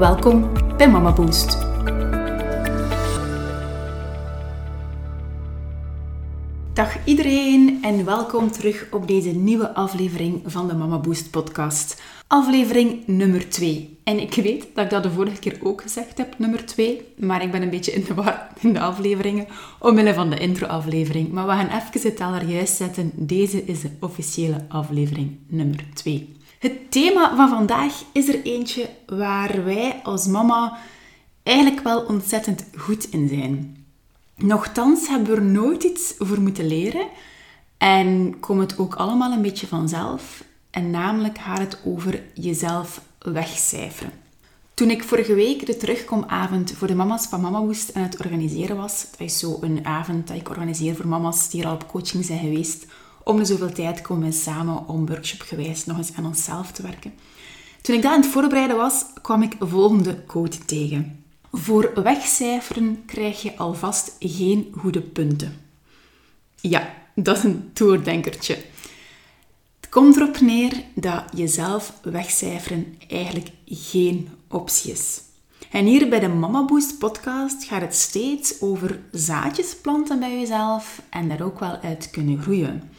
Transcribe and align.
Welkom 0.00 0.52
bij 0.76 0.90
Mama 0.90 1.12
Boost. 1.12 1.58
Dag 6.72 7.04
iedereen 7.04 7.78
en 7.82 8.04
welkom 8.04 8.50
terug 8.50 8.86
op 8.90 9.08
deze 9.08 9.30
nieuwe 9.30 9.74
aflevering 9.74 10.42
van 10.44 10.68
de 10.68 10.74
Mama 10.74 10.98
Boost 10.98 11.30
podcast. 11.30 12.02
Aflevering 12.26 13.06
nummer 13.06 13.48
2. 13.48 13.98
En 14.04 14.20
ik 14.20 14.34
weet 14.34 14.66
dat 14.74 14.84
ik 14.84 14.90
dat 14.90 15.02
de 15.02 15.10
vorige 15.10 15.38
keer 15.38 15.58
ook 15.62 15.82
gezegd 15.82 16.18
heb, 16.18 16.38
nummer 16.38 16.66
2, 16.66 17.00
maar 17.16 17.42
ik 17.42 17.50
ben 17.50 17.62
een 17.62 17.70
beetje 17.70 17.92
in 17.92 18.04
de 18.04 18.14
war 18.14 18.48
in 18.60 18.72
de 18.72 18.80
afleveringen, 18.80 19.46
omwille 19.78 20.14
van 20.14 20.30
de 20.30 20.38
intro-aflevering. 20.38 21.32
Maar 21.32 21.46
we 21.46 21.52
gaan 21.52 21.80
even 21.80 22.08
het 22.08 22.16
teller 22.16 22.44
juist 22.44 22.76
zetten. 22.76 23.12
Deze 23.14 23.64
is 23.64 23.80
de 23.80 23.90
officiële 24.00 24.64
aflevering 24.68 25.36
nummer 25.46 25.84
2. 25.94 26.38
Het 26.60 26.90
thema 26.90 27.36
van 27.36 27.48
vandaag 27.48 28.02
is 28.12 28.28
er 28.28 28.42
eentje 28.42 28.88
waar 29.06 29.64
wij 29.64 30.00
als 30.02 30.26
mama 30.26 30.78
eigenlijk 31.42 31.82
wel 31.82 32.00
ontzettend 32.00 32.64
goed 32.76 33.04
in 33.10 33.28
zijn. 33.28 33.84
Nochtans 34.36 35.08
hebben 35.08 35.28
we 35.30 35.36
er 35.36 35.42
nooit 35.42 35.82
iets 35.82 36.14
voor 36.18 36.40
moeten 36.40 36.66
leren 36.66 37.06
en 37.78 38.40
komt 38.40 38.60
het 38.60 38.78
ook 38.78 38.94
allemaal 38.94 39.32
een 39.32 39.42
beetje 39.42 39.66
vanzelf. 39.66 40.44
En 40.70 40.90
namelijk 40.90 41.38
gaat 41.38 41.58
het 41.58 41.78
over 41.84 42.22
jezelf 42.34 43.00
wegcijferen. 43.18 44.12
Toen 44.74 44.90
ik 44.90 45.04
vorige 45.04 45.34
week 45.34 45.66
de 45.66 45.76
terugkomavond 45.76 46.72
voor 46.72 46.86
de 46.86 46.94
mama's 46.94 47.26
van 47.26 47.40
Mama 47.40 47.60
Woest 47.60 47.94
aan 47.94 48.02
het 48.02 48.18
organiseren 48.18 48.76
was, 48.76 49.06
dat 49.10 49.20
is 49.20 49.38
zo 49.38 49.58
een 49.60 49.86
avond 49.86 50.26
dat 50.26 50.36
ik 50.36 50.48
organiseer 50.48 50.96
voor 50.96 51.08
mama's 51.08 51.50
die 51.50 51.66
al 51.66 51.74
op 51.74 51.88
coaching 51.88 52.24
zijn 52.24 52.38
geweest, 52.38 52.86
om 53.24 53.36
de 53.36 53.44
zoveel 53.44 53.72
tijd 53.72 54.00
komen 54.00 54.28
we 54.28 54.34
samen 54.34 54.88
om 54.88 55.06
workshopgewijs 55.06 55.86
nog 55.86 55.96
eens 55.96 56.14
aan 56.14 56.26
onszelf 56.26 56.72
te 56.72 56.82
werken. 56.82 57.12
Toen 57.82 57.96
ik 57.96 58.02
dat 58.02 58.12
aan 58.12 58.20
het 58.20 58.30
voorbereiden 58.30 58.76
was, 58.76 59.04
kwam 59.22 59.42
ik 59.42 59.56
volgende 59.60 60.22
quote 60.26 60.58
tegen. 60.58 61.24
Voor 61.52 61.90
wegcijferen 62.02 63.02
krijg 63.06 63.42
je 63.42 63.56
alvast 63.56 64.16
geen 64.18 64.74
goede 64.76 65.00
punten. 65.00 65.60
Ja, 66.60 66.94
dat 67.14 67.36
is 67.36 67.42
een 67.42 67.70
doordenkertje. 67.72 68.54
Het 69.80 69.90
komt 69.90 70.16
erop 70.16 70.40
neer 70.40 70.82
dat 70.94 71.24
jezelf 71.34 71.92
wegcijferen 72.02 72.96
eigenlijk 73.08 73.50
geen 73.66 74.28
optie 74.48 74.92
is. 74.92 75.20
En 75.70 75.84
hier 75.84 76.08
bij 76.08 76.20
de 76.20 76.28
Mama 76.28 76.64
Boost 76.64 76.98
podcast 76.98 77.64
gaat 77.64 77.80
het 77.80 77.94
steeds 77.94 78.60
over 78.60 79.00
zaadjes 79.12 79.76
planten 79.76 80.18
bij 80.18 80.38
jezelf 80.38 81.02
en 81.10 81.28
daar 81.28 81.42
ook 81.42 81.60
wel 81.60 81.78
uit 81.82 82.10
kunnen 82.10 82.42
groeien. 82.42 82.90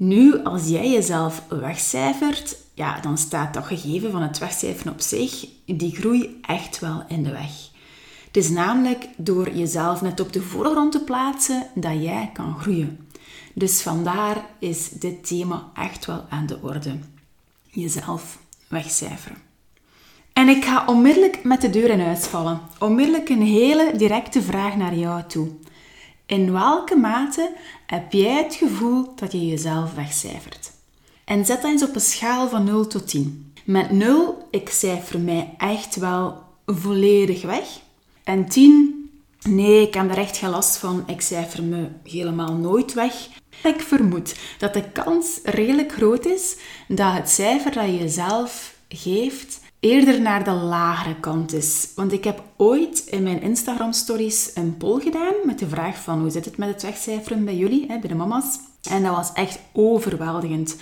Nu, 0.00 0.42
als 0.44 0.68
jij 0.68 0.90
jezelf 0.90 1.42
wegcijfert, 1.48 2.56
ja, 2.74 3.00
dan 3.00 3.18
staat 3.18 3.54
dat 3.54 3.64
gegeven 3.64 4.10
van 4.10 4.22
het 4.22 4.38
wegcijferen 4.38 4.92
op 4.92 5.00
zich, 5.00 5.46
die 5.64 5.96
groei 5.96 6.38
echt 6.42 6.78
wel 6.78 7.04
in 7.08 7.22
de 7.22 7.30
weg. 7.30 7.50
Het 8.26 8.36
is 8.36 8.48
namelijk 8.48 9.08
door 9.16 9.50
jezelf 9.50 10.02
net 10.02 10.20
op 10.20 10.32
de 10.32 10.42
voorgrond 10.42 10.92
te 10.92 11.04
plaatsen 11.04 11.66
dat 11.74 12.02
jij 12.02 12.30
kan 12.32 12.58
groeien. 12.60 13.08
Dus 13.54 13.82
vandaar 13.82 14.46
is 14.58 14.88
dit 14.88 15.26
thema 15.26 15.70
echt 15.74 16.06
wel 16.06 16.24
aan 16.28 16.46
de 16.46 16.58
orde. 16.62 16.98
Jezelf 17.64 18.38
wegcijferen. 18.68 19.36
En 20.32 20.48
ik 20.48 20.64
ga 20.64 20.84
onmiddellijk 20.86 21.44
met 21.44 21.60
de 21.60 21.70
deur 21.70 21.90
in 21.90 22.00
huis 22.00 22.24
vallen. 22.24 22.60
Onmiddellijk 22.78 23.28
een 23.28 23.42
hele 23.42 23.92
directe 23.96 24.42
vraag 24.42 24.76
naar 24.76 24.94
jou 24.94 25.22
toe. 25.26 25.48
In 26.28 26.52
welke 26.52 26.96
mate 26.96 27.52
heb 27.86 28.12
jij 28.12 28.42
het 28.42 28.54
gevoel 28.54 29.12
dat 29.14 29.32
je 29.32 29.46
jezelf 29.46 29.94
wegcijfert? 29.94 30.70
En 31.24 31.44
zet 31.44 31.62
dat 31.62 31.70
eens 31.70 31.82
op 31.82 31.94
een 31.94 32.00
schaal 32.00 32.48
van 32.48 32.64
0 32.64 32.86
tot 32.86 33.08
10. 33.08 33.52
Met 33.64 33.90
0, 33.90 34.48
ik 34.50 34.68
cijfer 34.68 35.20
mij 35.20 35.54
echt 35.58 35.96
wel 35.96 36.42
volledig 36.66 37.42
weg. 37.42 37.80
En 38.24 38.48
10, 38.48 39.10
nee, 39.42 39.86
ik 39.86 39.94
heb 39.94 40.10
er 40.10 40.18
echt 40.18 40.36
geen 40.36 40.50
last 40.50 40.76
van, 40.76 41.04
ik 41.06 41.20
cijfer 41.20 41.62
me 41.62 41.88
helemaal 42.04 42.52
nooit 42.52 42.92
weg. 42.92 43.28
Ik 43.62 43.80
vermoed 43.80 44.34
dat 44.58 44.74
de 44.74 44.90
kans 44.90 45.40
redelijk 45.42 45.92
groot 45.92 46.26
is 46.26 46.56
dat 46.88 47.12
het 47.12 47.28
cijfer 47.28 47.72
dat 47.72 47.84
je 47.84 47.98
jezelf 47.98 48.77
geeft 48.88 49.60
eerder 49.80 50.20
naar 50.20 50.44
de 50.44 50.50
lagere 50.50 51.20
kant 51.20 51.52
is. 51.52 51.88
Want 51.94 52.12
ik 52.12 52.24
heb 52.24 52.42
ooit 52.56 52.98
in 53.06 53.22
mijn 53.22 53.42
Instagram 53.42 53.92
stories 53.92 54.50
een 54.54 54.76
poll 54.76 55.00
gedaan 55.00 55.34
met 55.44 55.58
de 55.58 55.68
vraag 55.68 55.96
van 55.96 56.20
hoe 56.20 56.30
zit 56.30 56.44
het 56.44 56.56
met 56.56 56.68
het 56.68 56.82
wegcijferen 56.82 57.44
bij 57.44 57.56
jullie, 57.56 57.86
bij 57.86 58.00
de 58.00 58.14
mama's. 58.14 58.58
En 58.90 59.02
dat 59.02 59.16
was 59.16 59.32
echt 59.32 59.58
overweldigend. 59.72 60.76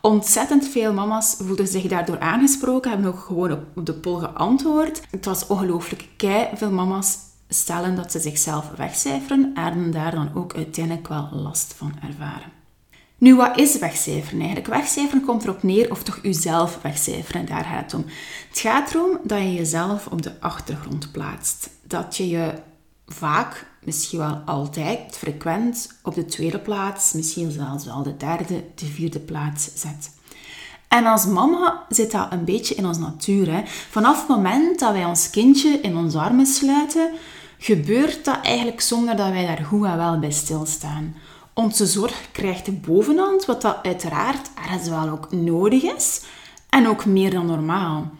Ontzettend 0.00 0.68
veel 0.68 0.92
mama's 0.92 1.36
voelden 1.38 1.68
zich 1.68 1.86
daardoor 1.86 2.18
aangesproken, 2.18 2.90
hebben 2.90 3.10
ook 3.10 3.18
gewoon 3.18 3.58
op 3.74 3.86
de 3.86 3.94
poll 3.94 4.18
geantwoord. 4.18 5.02
Het 5.10 5.24
was 5.24 5.46
ongelooflijk. 5.46 6.08
Kei 6.16 6.48
veel 6.54 6.70
mama's 6.70 7.18
stellen 7.48 7.96
dat 7.96 8.12
ze 8.12 8.18
zichzelf 8.18 8.70
wegcijferen 8.76 9.54
en 9.54 9.90
daar 9.90 10.10
dan 10.10 10.30
ook 10.34 10.54
uiteindelijk 10.54 11.08
wel 11.08 11.28
last 11.32 11.74
van 11.76 11.92
ervaren. 12.08 12.61
Nu, 13.22 13.36
wat 13.36 13.58
is 13.58 13.78
wegcijferen 13.78 14.38
eigenlijk? 14.38 14.68
Wegcijferen 14.68 15.24
komt 15.24 15.44
erop 15.44 15.62
neer, 15.62 15.90
of 15.90 16.02
toch 16.02 16.18
jezelf 16.22 16.78
wegcijferen, 16.82 17.46
daar 17.46 17.64
gaat 17.64 17.82
het 17.82 17.94
om. 17.94 18.04
Het 18.48 18.58
gaat 18.58 18.94
erom 18.94 19.18
dat 19.22 19.38
je 19.38 19.54
jezelf 19.54 20.06
op 20.06 20.22
de 20.22 20.32
achtergrond 20.40 21.12
plaatst. 21.12 21.70
Dat 21.86 22.16
je 22.16 22.28
je 22.28 22.52
vaak, 23.06 23.66
misschien 23.84 24.18
wel 24.18 24.42
altijd, 24.46 25.16
frequent 25.16 25.88
op 26.02 26.14
de 26.14 26.24
tweede 26.24 26.58
plaats, 26.58 27.12
misschien 27.12 27.50
zelfs 27.50 27.84
wel 27.84 28.02
de 28.02 28.16
derde, 28.16 28.64
de 28.74 28.86
vierde 28.86 29.20
plaats 29.20 29.70
zet. 29.74 30.10
En 30.88 31.06
als 31.06 31.26
mama 31.26 31.86
zit 31.88 32.10
dat 32.10 32.32
een 32.32 32.44
beetje 32.44 32.74
in 32.74 32.86
ons 32.86 32.98
natuur. 32.98 33.52
Hè? 33.52 33.62
Vanaf 33.90 34.18
het 34.18 34.28
moment 34.28 34.78
dat 34.78 34.92
wij 34.92 35.04
ons 35.04 35.30
kindje 35.30 35.80
in 35.80 35.96
onze 35.96 36.18
armen 36.18 36.46
sluiten, 36.46 37.10
gebeurt 37.58 38.24
dat 38.24 38.38
eigenlijk 38.42 38.80
zonder 38.80 39.16
dat 39.16 39.30
wij 39.30 39.46
daar 39.46 39.64
goed 39.64 39.86
en 39.86 39.96
wel 39.96 40.18
bij 40.18 40.32
stilstaan. 40.32 41.14
Onze 41.54 41.86
zorg 41.86 42.28
krijgt 42.32 42.64
de 42.64 42.72
bovenhand, 42.72 43.44
wat 43.44 43.62
dat 43.62 43.78
uiteraard 43.82 44.50
ergens 44.54 44.88
wel 44.88 45.08
ook 45.08 45.32
nodig 45.32 45.82
is. 45.82 46.22
En 46.68 46.88
ook 46.88 47.04
meer 47.04 47.30
dan 47.30 47.46
normaal. 47.46 48.10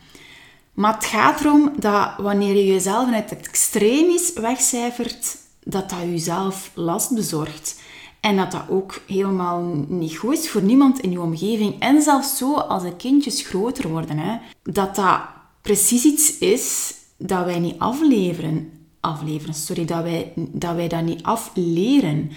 Maar 0.74 0.94
het 0.94 1.04
gaat 1.04 1.40
erom 1.40 1.72
dat 1.76 2.14
wanneer 2.18 2.54
je 2.54 2.66
jezelf 2.66 3.06
in 3.06 3.12
het 3.12 3.36
extremis 3.36 4.32
wegcijfert, 4.32 5.36
dat 5.64 5.90
dat 5.90 5.98
jezelf 6.00 6.70
last 6.74 7.14
bezorgt. 7.14 7.80
En 8.20 8.36
dat 8.36 8.50
dat 8.50 8.64
ook 8.68 9.00
helemaal 9.06 9.84
niet 9.88 10.16
goed 10.16 10.38
is 10.38 10.50
voor 10.50 10.62
niemand 10.62 11.00
in 11.00 11.10
je 11.10 11.20
omgeving. 11.20 11.80
En 11.80 12.02
zelfs 12.02 12.36
zo 12.36 12.54
als 12.54 12.82
de 12.82 12.96
kindjes 12.96 13.42
groter 13.42 13.88
worden. 13.88 14.18
Hè, 14.18 14.38
dat 14.62 14.94
dat 14.94 15.20
precies 15.62 16.04
iets 16.04 16.38
is 16.38 16.94
dat 17.16 17.44
wij 17.44 17.58
niet 17.58 17.78
afleveren. 17.78 18.81
Afleveren, 19.02 19.54
sorry, 19.54 19.84
dat 19.84 20.02
wij, 20.02 20.32
dat 20.36 20.74
wij 20.74 20.88
dat 20.88 21.02
niet 21.02 21.22
afleren. 21.22 22.30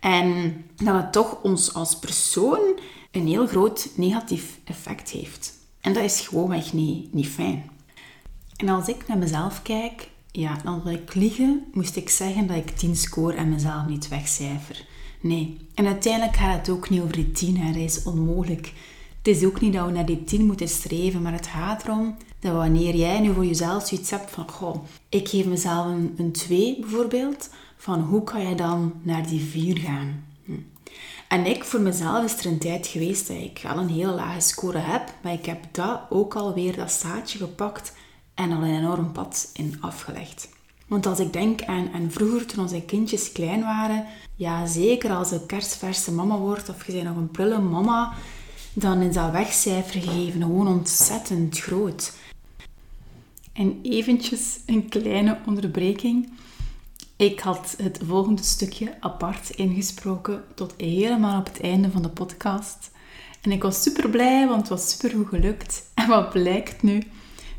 En 0.00 0.54
dat 0.76 0.94
het 0.94 1.12
toch 1.12 1.42
ons 1.42 1.74
als 1.74 1.98
persoon 1.98 2.60
een 3.10 3.26
heel 3.26 3.46
groot 3.46 3.90
negatief 3.96 4.58
effect 4.64 5.10
heeft. 5.10 5.58
En 5.80 5.92
dat 5.92 6.02
is 6.02 6.20
gewoonweg 6.20 6.72
niet, 6.72 7.12
niet 7.12 7.28
fijn. 7.28 7.70
En 8.56 8.68
als 8.68 8.88
ik 8.88 9.08
naar 9.08 9.18
mezelf 9.18 9.62
kijk, 9.62 10.08
ja, 10.30 10.56
dan 10.64 10.82
wil 10.82 10.92
ik 10.92 11.14
liegen, 11.14 11.64
moest 11.72 11.96
ik 11.96 12.08
zeggen 12.08 12.46
dat 12.46 12.56
ik 12.56 12.70
10 12.70 12.96
score 12.96 13.36
en 13.36 13.48
mezelf 13.48 13.86
niet 13.86 14.08
wegcijfer. 14.08 14.84
Nee. 15.20 15.56
En 15.74 15.86
uiteindelijk 15.86 16.36
gaat 16.36 16.58
het 16.58 16.68
ook 16.68 16.90
niet 16.90 17.00
over 17.00 17.12
die 17.12 17.32
10, 17.32 17.56
hè. 17.56 17.72
dat 17.72 17.82
is 17.82 18.02
onmogelijk. 18.02 18.72
Het 19.22 19.36
is 19.36 19.44
ook 19.44 19.60
niet 19.60 19.72
dat 19.72 19.86
we 19.86 19.92
naar 19.92 20.06
die 20.06 20.24
10 20.24 20.46
moeten 20.46 20.68
streven, 20.68 21.22
maar 21.22 21.32
het 21.32 21.46
gaat 21.46 21.84
erom 21.84 22.16
dat 22.42 22.52
wanneer 22.52 22.96
jij 22.96 23.20
nu 23.20 23.32
voor 23.32 23.46
jezelf 23.46 23.86
zoiets 23.86 24.10
hebt 24.10 24.30
van, 24.30 24.50
goh, 24.50 24.76
ik 25.08 25.28
geef 25.28 25.46
mezelf 25.46 25.86
een, 25.86 26.14
een 26.16 26.32
2 26.32 26.76
bijvoorbeeld, 26.80 27.48
van 27.76 28.00
hoe 28.00 28.24
kan 28.24 28.48
je 28.48 28.54
dan 28.54 28.92
naar 29.02 29.26
die 29.26 29.40
4 29.40 29.78
gaan? 29.78 30.24
Hm. 30.44 30.52
En 31.28 31.46
ik, 31.46 31.64
voor 31.64 31.80
mezelf 31.80 32.24
is 32.24 32.38
er 32.38 32.46
een 32.46 32.58
tijd 32.58 32.86
geweest 32.86 33.28
dat 33.28 33.36
ik 33.36 33.60
al 33.66 33.78
een 33.78 33.88
hele 33.88 34.12
lage 34.12 34.40
score 34.40 34.78
heb, 34.78 35.14
maar 35.22 35.32
ik 35.32 35.46
heb 35.46 35.64
dat 35.72 36.00
ook 36.10 36.34
alweer, 36.34 36.76
dat 36.76 36.92
zaadje 36.92 37.38
gepakt 37.38 37.92
en 38.34 38.52
al 38.52 38.62
een 38.62 38.78
enorm 38.78 39.12
pad 39.12 39.50
in 39.52 39.76
afgelegd. 39.80 40.48
Want 40.86 41.06
als 41.06 41.18
ik 41.18 41.32
denk 41.32 41.62
aan, 41.64 41.90
vroeger, 42.08 42.46
toen 42.46 42.62
onze 42.62 42.82
kindjes 42.82 43.32
klein 43.32 43.60
waren, 43.60 44.06
ja, 44.36 44.66
zeker 44.66 45.10
als 45.10 45.30
een 45.30 45.46
kerstverse 45.46 46.12
mama 46.12 46.36
wordt 46.36 46.68
of 46.68 46.86
je 46.86 46.92
bent 46.92 47.04
nog 47.04 47.16
een 47.16 47.30
prille 47.30 47.58
mama, 47.58 48.12
dan 48.72 49.00
is 49.00 49.14
dat 49.14 49.30
wegcijfer 49.30 50.00
gegeven 50.00 50.42
gewoon 50.42 50.68
ontzettend 50.68 51.58
groot. 51.58 52.12
En 53.52 53.78
eventjes 53.82 54.60
een 54.66 54.88
kleine 54.88 55.38
onderbreking. 55.46 56.28
Ik 57.16 57.40
had 57.40 57.74
het 57.82 58.00
volgende 58.04 58.42
stukje 58.42 58.94
apart 59.00 59.50
ingesproken 59.50 60.44
tot 60.54 60.74
helemaal 60.76 61.38
op 61.38 61.46
het 61.46 61.60
einde 61.60 61.90
van 61.90 62.02
de 62.02 62.08
podcast. 62.08 62.90
En 63.40 63.52
ik 63.52 63.62
was 63.62 63.82
super 63.82 64.10
blij, 64.10 64.46
want 64.46 64.60
het 64.60 64.68
was 64.68 64.90
super 64.90 65.10
goed 65.10 65.28
gelukt. 65.28 65.82
En 65.94 66.08
wat 66.08 66.30
blijkt 66.30 66.82
nu? 66.82 67.02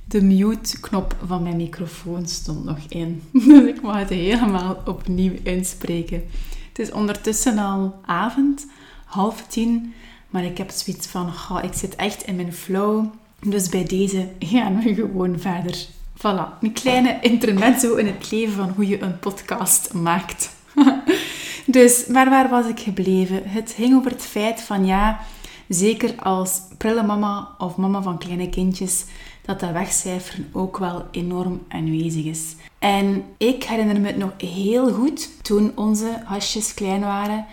De 0.06 0.22
mute-knop 0.22 1.16
van 1.26 1.44
mijn 1.44 1.58
microfoon 1.58 2.28
stond 2.28 2.64
nog 2.64 2.78
in. 2.88 3.24
Dus 3.48 3.68
ik 3.68 3.82
mag 3.82 4.00
het 4.00 4.10
helemaal 4.10 4.82
opnieuw 4.86 5.34
inspreken. 5.44 6.24
Het 6.68 6.80
is 6.80 6.92
ondertussen 6.92 7.58
al 7.58 8.00
avond, 8.06 8.68
half 9.06 9.48
tien. 9.48 9.94
Maar 10.30 10.44
ik 10.44 10.58
heb 10.58 10.70
zoiets 10.70 11.08
van, 11.08 11.28
oh, 11.28 11.60
ik 11.64 11.74
zit 11.74 11.96
echt 11.96 12.24
in 12.24 12.36
mijn 12.36 12.54
flow. 12.54 13.06
Dus 13.46 13.70
bij 13.70 13.84
deze 13.84 14.28
gaan 14.40 14.80
we 14.80 14.96
gewoon 14.96 15.40
verder. 15.40 15.86
Voilà, 16.18 16.60
een 16.62 16.74
kleine 16.74 17.18
intermezzo 17.22 17.96
in 17.96 18.06
het 18.06 18.32
leven 18.32 18.54
van 18.54 18.70
hoe 18.70 18.88
je 18.88 19.02
een 19.02 19.20
podcast 19.20 19.94
maakt. 19.94 20.56
dus, 21.66 22.06
maar 22.06 22.30
waar 22.30 22.50
was 22.50 22.68
ik 22.68 22.80
gebleven? 22.80 23.42
Het 23.46 23.74
ging 23.76 23.96
over 23.96 24.12
het 24.12 24.22
feit 24.22 24.62
van 24.62 24.86
ja, 24.86 25.20
zeker 25.68 26.14
als 26.20 26.62
prille 26.78 27.04
mama 27.04 27.50
of 27.58 27.76
mama 27.76 28.02
van 28.02 28.18
kleine 28.18 28.50
kindjes, 28.50 29.06
dat 29.42 29.60
dat 29.60 29.72
wegcijferen 29.72 30.50
ook 30.52 30.78
wel 30.78 31.06
enorm 31.12 31.62
aanwezig 31.68 32.26
is. 32.26 32.56
En 32.80 33.24
ik 33.38 33.64
herinner 33.64 34.02
me 34.02 34.08
het 34.08 34.18
nog 34.18 34.32
heel 34.38 34.94
goed 34.94 35.30
toen 35.44 35.72
onze 35.76 36.22
hasjes 36.26 36.74
klein 36.74 37.02
waren. 37.02 37.46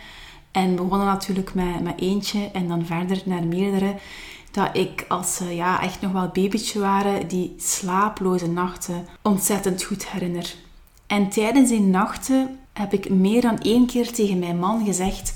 En 0.50 0.76
begonnen 0.76 1.06
natuurlijk 1.06 1.54
met, 1.54 1.82
met 1.82 2.00
eentje 2.00 2.50
en 2.52 2.68
dan 2.68 2.86
verder 2.86 3.22
naar 3.24 3.44
meerdere. 3.44 3.94
Dat 4.50 4.76
ik, 4.76 5.04
als 5.08 5.34
ze 5.34 5.54
ja, 5.54 5.82
echt 5.82 6.00
nog 6.00 6.12
wel 6.12 6.30
babytje 6.32 6.78
waren, 6.78 7.28
die 7.28 7.54
slaaploze 7.58 8.48
nachten 8.48 9.06
ontzettend 9.22 9.82
goed 9.82 10.08
herinner. 10.08 10.54
En 11.06 11.28
tijdens 11.28 11.68
die 11.68 11.80
nachten 11.80 12.58
heb 12.72 12.92
ik 12.92 13.10
meer 13.10 13.40
dan 13.40 13.58
één 13.58 13.86
keer 13.86 14.12
tegen 14.12 14.38
mijn 14.38 14.58
man 14.58 14.84
gezegd: 14.84 15.34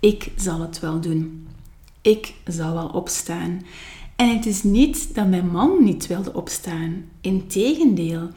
Ik 0.00 0.32
zal 0.36 0.60
het 0.60 0.80
wel 0.80 1.00
doen. 1.00 1.48
Ik 2.02 2.34
zal 2.44 2.72
wel 2.74 2.88
opstaan. 2.88 3.62
En 4.16 4.34
het 4.36 4.46
is 4.46 4.62
niet 4.62 5.14
dat 5.14 5.26
mijn 5.26 5.50
man 5.50 5.84
niet 5.84 6.06
wilde 6.06 6.34
opstaan. 6.34 7.04
Integendeel. 7.20 8.28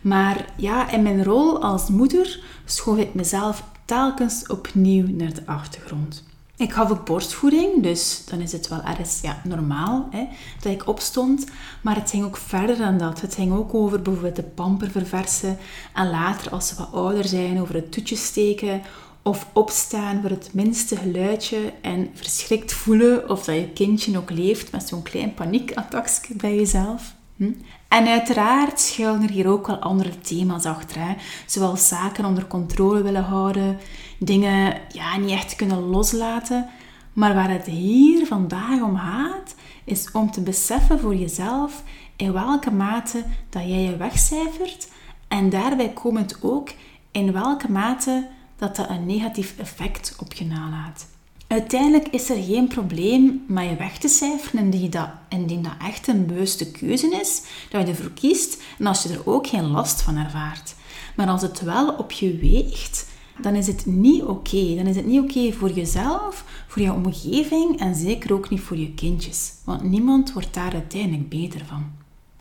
Maar 0.00 0.52
ja, 0.56 0.90
in 0.90 1.02
mijn 1.02 1.24
rol 1.24 1.62
als 1.62 1.88
moeder 1.88 2.40
schoof 2.64 2.98
ik 2.98 3.14
mezelf 3.14 3.64
telkens 3.84 4.46
opnieuw 4.46 5.06
naar 5.08 5.34
de 5.34 5.46
achtergrond. 5.46 6.24
Ik 6.60 6.72
gaf 6.72 6.90
ook 6.90 7.04
borstvoeding, 7.04 7.82
dus 7.82 8.22
dan 8.24 8.40
is 8.40 8.52
het 8.52 8.68
wel 8.68 8.82
ergens 8.82 9.20
ja, 9.22 9.40
normaal 9.44 10.08
hè, 10.10 10.26
dat 10.62 10.72
ik 10.72 10.88
opstond. 10.88 11.46
Maar 11.82 11.94
het 11.94 12.10
ging 12.10 12.24
ook 12.24 12.36
verder 12.36 12.76
dan 12.76 12.98
dat. 12.98 13.20
Het 13.20 13.34
ging 13.34 13.52
ook 13.52 13.74
over 13.74 14.02
bijvoorbeeld 14.02 14.36
de 14.36 14.42
pamper 14.42 14.90
verversen. 14.90 15.58
En 15.94 16.10
later, 16.10 16.52
als 16.52 16.68
ze 16.68 16.74
wat 16.76 16.92
ouder 16.92 17.24
zijn, 17.24 17.60
over 17.60 17.74
het 17.74 17.92
toetje 17.92 18.16
steken. 18.16 18.82
Of 19.22 19.46
opstaan 19.52 20.20
voor 20.20 20.30
het 20.30 20.50
minste 20.52 20.96
geluidje 20.96 21.72
en 21.80 22.10
verschrikt 22.14 22.72
voelen 22.72 23.28
of 23.28 23.44
dat 23.44 23.54
je 23.54 23.68
kindje 23.68 24.18
ook 24.18 24.30
leeft 24.30 24.72
met 24.72 24.88
zo'n 24.88 25.02
klein 25.02 25.34
paniekattackje 25.34 26.34
bij 26.34 26.54
jezelf. 26.54 27.14
Hm? 27.40 27.52
En 27.88 28.06
uiteraard 28.06 28.80
schuilen 28.80 29.22
er 29.22 29.30
hier 29.30 29.48
ook 29.48 29.66
wel 29.66 29.76
andere 29.76 30.18
thema's 30.18 30.64
achter. 30.64 31.00
Hè? 31.00 31.14
Zoals 31.46 31.88
zaken 31.88 32.24
onder 32.24 32.46
controle 32.46 33.02
willen 33.02 33.24
houden, 33.24 33.78
dingen 34.18 34.80
ja, 34.92 35.16
niet 35.16 35.30
echt 35.30 35.56
kunnen 35.56 35.78
loslaten. 35.78 36.68
Maar 37.12 37.34
waar 37.34 37.50
het 37.50 37.66
hier 37.66 38.26
vandaag 38.26 38.82
om 38.82 38.96
gaat, 38.96 39.54
is 39.84 40.10
om 40.10 40.30
te 40.30 40.40
beseffen 40.40 41.00
voor 41.00 41.14
jezelf 41.14 41.82
in 42.16 42.32
welke 42.32 42.70
mate 42.70 43.24
dat 43.48 43.62
jij 43.62 43.82
je 43.82 43.96
wegcijfert. 43.96 44.88
En 45.28 45.50
daarbij 45.50 45.92
komend 45.92 46.42
ook 46.42 46.70
in 47.10 47.32
welke 47.32 47.70
mate 47.70 48.28
dat 48.56 48.76
dat 48.76 48.88
een 48.88 49.06
negatief 49.06 49.54
effect 49.58 50.16
op 50.18 50.32
je 50.32 50.44
nalaat. 50.44 51.09
Uiteindelijk 51.50 52.08
is 52.08 52.30
er 52.30 52.42
geen 52.42 52.68
probleem 52.68 53.44
met 53.46 53.68
je 53.68 53.76
weg 53.76 53.98
te 53.98 54.08
cijferen 54.08 54.64
indien 54.64 54.90
dat, 54.90 55.08
indien 55.28 55.62
dat 55.62 55.72
echt 55.82 56.08
een 56.08 56.26
bewuste 56.26 56.70
keuze 56.70 57.18
is, 57.20 57.42
dat 57.70 57.80
je 57.80 57.86
ervoor 57.86 58.10
kiest 58.10 58.62
en 58.78 58.86
als 58.86 59.02
je 59.02 59.08
er 59.08 59.26
ook 59.26 59.46
geen 59.46 59.70
last 59.70 60.02
van 60.02 60.16
ervaart. 60.16 60.74
Maar 61.16 61.28
als 61.28 61.42
het 61.42 61.60
wel 61.60 61.88
op 61.94 62.12
je 62.12 62.36
weegt, 62.36 63.06
dan 63.40 63.54
is 63.54 63.66
het 63.66 63.86
niet 63.86 64.22
oké. 64.22 64.74
Dan 64.74 64.86
is 64.86 64.96
het 64.96 65.06
niet 65.06 65.20
oké 65.20 65.52
voor 65.52 65.70
jezelf, 65.70 66.44
voor 66.66 66.82
je 66.82 66.92
omgeving 66.92 67.78
en 67.80 67.94
zeker 67.94 68.32
ook 68.32 68.50
niet 68.50 68.60
voor 68.60 68.76
je 68.76 68.94
kindjes. 68.94 69.52
Want 69.64 69.82
niemand 69.82 70.32
wordt 70.32 70.54
daar 70.54 70.72
uiteindelijk 70.72 71.28
beter 71.28 71.64
van. 71.66 71.92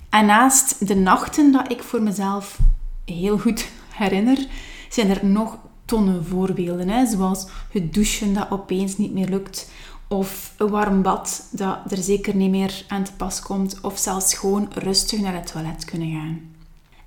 En 0.09 0.25
naast 0.25 0.87
de 0.87 0.95
nachten 0.95 1.51
dat 1.51 1.71
ik 1.71 1.83
voor 1.83 2.01
mezelf 2.01 2.59
heel 3.05 3.37
goed 3.37 3.69
herinner, 4.01 4.47
zijn 4.89 5.09
er 5.09 5.25
nog 5.25 5.57
tonnen 5.89 6.25
voorbeelden. 6.25 6.89
Hè? 6.89 7.05
Zoals 7.05 7.47
het 7.71 7.93
douchen 7.93 8.33
dat 8.33 8.51
opeens 8.51 8.97
niet 8.97 9.13
meer 9.13 9.27
lukt. 9.29 9.69
Of 10.07 10.53
een 10.57 10.69
warm 10.69 11.01
bad 11.01 11.47
dat 11.51 11.77
er 11.89 11.97
zeker 11.97 12.35
niet 12.35 12.49
meer 12.49 12.85
aan 12.87 13.03
te 13.03 13.13
pas 13.13 13.41
komt. 13.41 13.81
Of 13.81 13.97
zelfs 13.97 14.33
gewoon 14.33 14.71
rustig 14.73 15.19
naar 15.19 15.33
het 15.33 15.51
toilet 15.51 15.85
kunnen 15.85 16.11
gaan. 16.11 16.41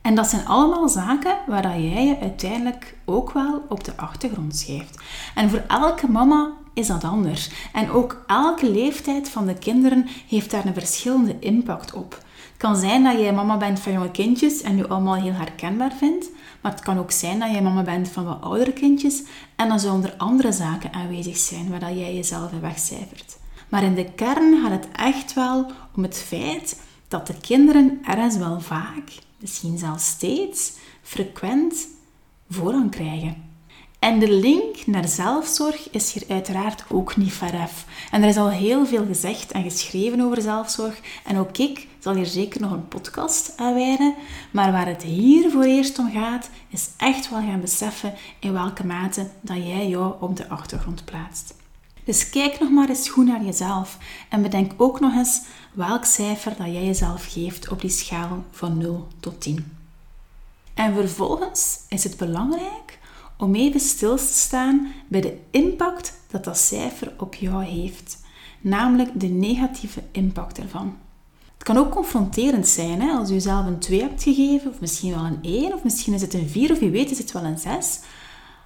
En 0.01 0.15
dat 0.15 0.27
zijn 0.27 0.47
allemaal 0.47 0.89
zaken 0.89 1.37
waar 1.47 1.81
jij 1.81 2.07
je 2.07 2.19
uiteindelijk 2.21 2.97
ook 3.05 3.33
wel 3.33 3.63
op 3.69 3.85
de 3.85 3.93
achtergrond 3.97 4.57
schrijft. 4.57 4.99
En 5.35 5.51
voor 5.51 5.63
elke 5.69 6.11
mama 6.11 6.51
is 6.75 6.87
dat 6.87 7.05
anders. 7.05 7.51
En 7.73 7.91
ook 7.91 8.25
elke 8.27 8.71
leeftijd 8.71 9.29
van 9.29 9.47
de 9.47 9.55
kinderen 9.55 10.07
heeft 10.29 10.51
daar 10.51 10.67
een 10.67 10.75
verschillende 10.75 11.37
impact 11.39 11.93
op. 11.93 12.13
Het 12.13 12.57
kan 12.57 12.77
zijn 12.77 13.03
dat 13.03 13.19
jij 13.19 13.33
mama 13.33 13.57
bent 13.57 13.81
van 13.81 13.93
jonge 13.93 14.11
kindjes 14.11 14.63
en 14.63 14.77
je 14.77 14.89
allemaal 14.89 15.15
heel 15.15 15.33
herkenbaar 15.33 15.93
vindt. 15.93 16.31
Maar 16.63 16.73
het 16.73 16.81
kan 16.81 16.99
ook 16.99 17.11
zijn 17.11 17.39
dat 17.39 17.51
jij 17.51 17.63
mama 17.63 17.83
bent 17.83 18.09
van 18.09 18.25
wat 18.25 18.41
oudere 18.41 18.73
kindjes 18.73 19.23
en 19.57 19.69
dan 19.69 19.81
zullen 19.81 20.05
er 20.05 20.15
andere 20.17 20.53
zaken 20.53 20.93
aanwezig 20.93 21.37
zijn 21.37 21.71
waar 21.71 21.95
jij 21.95 22.15
jezelf 22.15 22.51
wegcijfert. 22.61 23.39
Maar 23.69 23.83
in 23.83 23.95
de 23.95 24.13
kern 24.13 24.63
gaat 24.63 24.71
het 24.71 24.89
echt 24.93 25.33
wel 25.33 25.71
om 25.97 26.03
het 26.03 26.17
feit 26.17 26.81
dat 27.09 27.27
de 27.27 27.35
kinderen 27.41 27.99
ergens 28.05 28.37
wel 28.37 28.61
vaak, 28.61 29.13
misschien 29.39 29.79
zelfs 29.79 30.07
steeds, 30.07 30.73
frequent 31.03 31.87
voorrang 32.51 32.91
krijgen. 32.91 33.52
En 34.03 34.19
de 34.19 34.31
link 34.31 34.87
naar 34.87 35.09
zelfzorg 35.09 35.91
is 35.91 36.13
hier 36.13 36.25
uiteraard 36.29 36.85
ook 36.89 37.17
niet 37.17 37.33
verref. 37.33 37.85
En 38.11 38.23
er 38.23 38.29
is 38.29 38.37
al 38.37 38.51
heel 38.51 38.87
veel 38.87 39.07
gezegd 39.07 39.53
en 39.53 39.63
geschreven 39.63 40.21
over 40.21 40.43
zelfzorg. 40.43 41.01
En 41.25 41.39
ook 41.39 41.59
ik 41.59 41.89
zal 41.99 42.15
hier 42.15 42.27
zeker 42.27 42.61
nog 42.61 42.71
een 42.71 42.89
podcast 42.89 43.53
aan 43.57 43.75
wijden. 43.75 44.15
Maar 44.51 44.73
waar 44.73 44.87
het 44.87 45.03
hier 45.03 45.51
voor 45.51 45.63
eerst 45.63 45.99
om 45.99 46.11
gaat, 46.11 46.51
is 46.69 46.89
echt 46.97 47.31
wel 47.31 47.41
gaan 47.41 47.61
beseffen 47.61 48.15
in 48.39 48.53
welke 48.53 48.87
mate 48.87 49.31
dat 49.41 49.57
jij 49.57 49.89
jou 49.89 50.15
op 50.21 50.37
de 50.37 50.49
achtergrond 50.49 51.05
plaatst. 51.05 51.55
Dus 52.05 52.31
kijk 52.31 52.61
nog 52.61 52.71
maar 52.71 52.89
eens 52.89 53.09
goed 53.09 53.27
naar 53.27 53.45
jezelf. 53.45 53.99
En 54.29 54.43
bedenk 54.43 54.73
ook 54.77 55.01
nog 55.01 55.15
eens 55.15 55.43
welk 55.73 56.05
cijfer 56.05 56.55
dat 56.57 56.67
jij 56.67 56.85
jezelf 56.85 57.33
geeft 57.33 57.69
op 57.69 57.81
die 57.81 57.91
schaal 57.91 58.45
van 58.51 58.79
0 58.79 59.09
tot 59.21 59.41
10. 59.41 59.77
En 60.75 60.95
vervolgens 60.95 61.79
is 61.89 62.05
het 62.05 62.17
belangrijk 62.17 62.92
om 63.43 63.55
even 63.55 63.81
stil 63.81 64.17
te 64.17 64.23
staan 64.23 64.93
bij 65.09 65.21
de 65.21 65.37
impact 65.51 66.15
dat 66.31 66.45
dat 66.45 66.59
cijfer 66.59 67.13
op 67.19 67.35
jou 67.35 67.65
heeft, 67.65 68.19
namelijk 68.61 69.21
de 69.21 69.27
negatieve 69.27 70.03
impact 70.13 70.59
ervan. 70.59 70.97
Het 71.55 71.63
kan 71.63 71.77
ook 71.77 71.91
confronterend 71.91 72.69
zijn 72.69 73.01
hè? 73.01 73.13
als 73.13 73.29
je 73.29 73.41
zelf 73.41 73.67
een 73.67 73.79
2 73.79 74.01
hebt 74.01 74.23
gegeven, 74.23 74.71
of 74.71 74.81
misschien 74.81 75.15
wel 75.15 75.25
een 75.25 75.39
1, 75.43 75.75
of 75.75 75.83
misschien 75.83 76.15
is 76.15 76.21
het 76.21 76.35
een 76.35 76.49
4, 76.49 76.73
of 76.73 76.79
wie 76.79 76.91
weet 76.91 77.11
is 77.11 77.19
het 77.19 77.33
wel 77.33 77.45
een 77.45 77.59
6. 77.59 78.01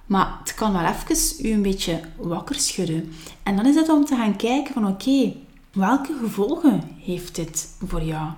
Maar 0.05 0.37
het 0.39 0.53
kan 0.53 0.73
wel 0.73 0.85
even 0.85 1.45
u 1.45 1.51
een 1.51 1.61
beetje 1.61 2.01
wakker 2.17 2.55
schudden. 2.55 3.11
En 3.43 3.55
dan 3.55 3.65
is 3.65 3.75
het 3.75 3.89
om 3.89 4.05
te 4.05 4.15
gaan 4.15 4.35
kijken 4.35 4.73
van 4.73 4.87
oké, 4.87 5.33
welke 5.71 6.17
gevolgen 6.21 6.81
heeft 6.99 7.35
dit 7.35 7.67
voor 7.87 8.03
jou? 8.03 8.29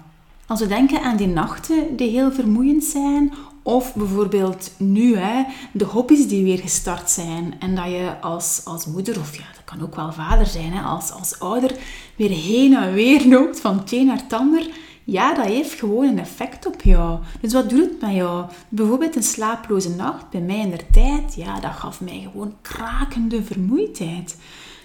Als 0.47 0.59
we 0.59 0.67
denken 0.67 1.01
aan 1.01 1.17
die 1.17 1.27
nachten 1.27 1.95
die 1.95 2.09
heel 2.09 2.31
vermoeiend 2.31 2.83
zijn, 2.83 3.33
of 3.63 3.95
bijvoorbeeld 3.95 4.71
nu, 4.77 5.15
hè, 5.17 5.43
de 5.71 5.85
hobby's 5.85 6.27
die 6.27 6.43
weer 6.43 6.59
gestart 6.59 7.09
zijn. 7.09 7.55
En 7.59 7.75
dat 7.75 7.85
je 7.85 8.13
als, 8.21 8.61
als 8.65 8.85
moeder, 8.85 9.19
of 9.19 9.35
ja, 9.35 9.45
dat 9.55 9.63
kan 9.63 9.81
ook 9.81 9.95
wel 9.95 10.13
vader 10.13 10.45
zijn, 10.45 10.71
hè, 10.71 10.81
als, 10.81 11.11
als 11.11 11.39
ouder, 11.39 11.75
weer 12.15 12.29
heen 12.29 12.75
en 12.75 12.93
weer 12.93 13.27
loopt 13.27 13.59
van 13.59 13.77
het 13.77 13.91
een 13.91 14.05
naar 14.05 14.21
het 14.21 14.33
ander. 14.33 14.69
Ja, 15.03 15.33
dat 15.33 15.45
heeft 15.45 15.79
gewoon 15.79 16.07
een 16.07 16.19
effect 16.19 16.65
op 16.65 16.81
jou. 16.81 17.19
Dus 17.41 17.53
wat 17.53 17.69
doet 17.69 17.89
het 17.89 18.01
met 18.01 18.13
jou? 18.13 18.45
Bijvoorbeeld 18.69 19.15
een 19.15 19.23
slaaploze 19.23 19.95
nacht, 19.95 20.29
bij 20.29 20.41
mij 20.41 20.59
in 20.59 20.69
de 20.69 20.85
tijd, 20.91 21.35
ja, 21.35 21.59
dat 21.59 21.71
gaf 21.71 22.01
mij 22.01 22.29
gewoon 22.31 22.53
krakende 22.61 23.43
vermoeidheid. 23.43 24.37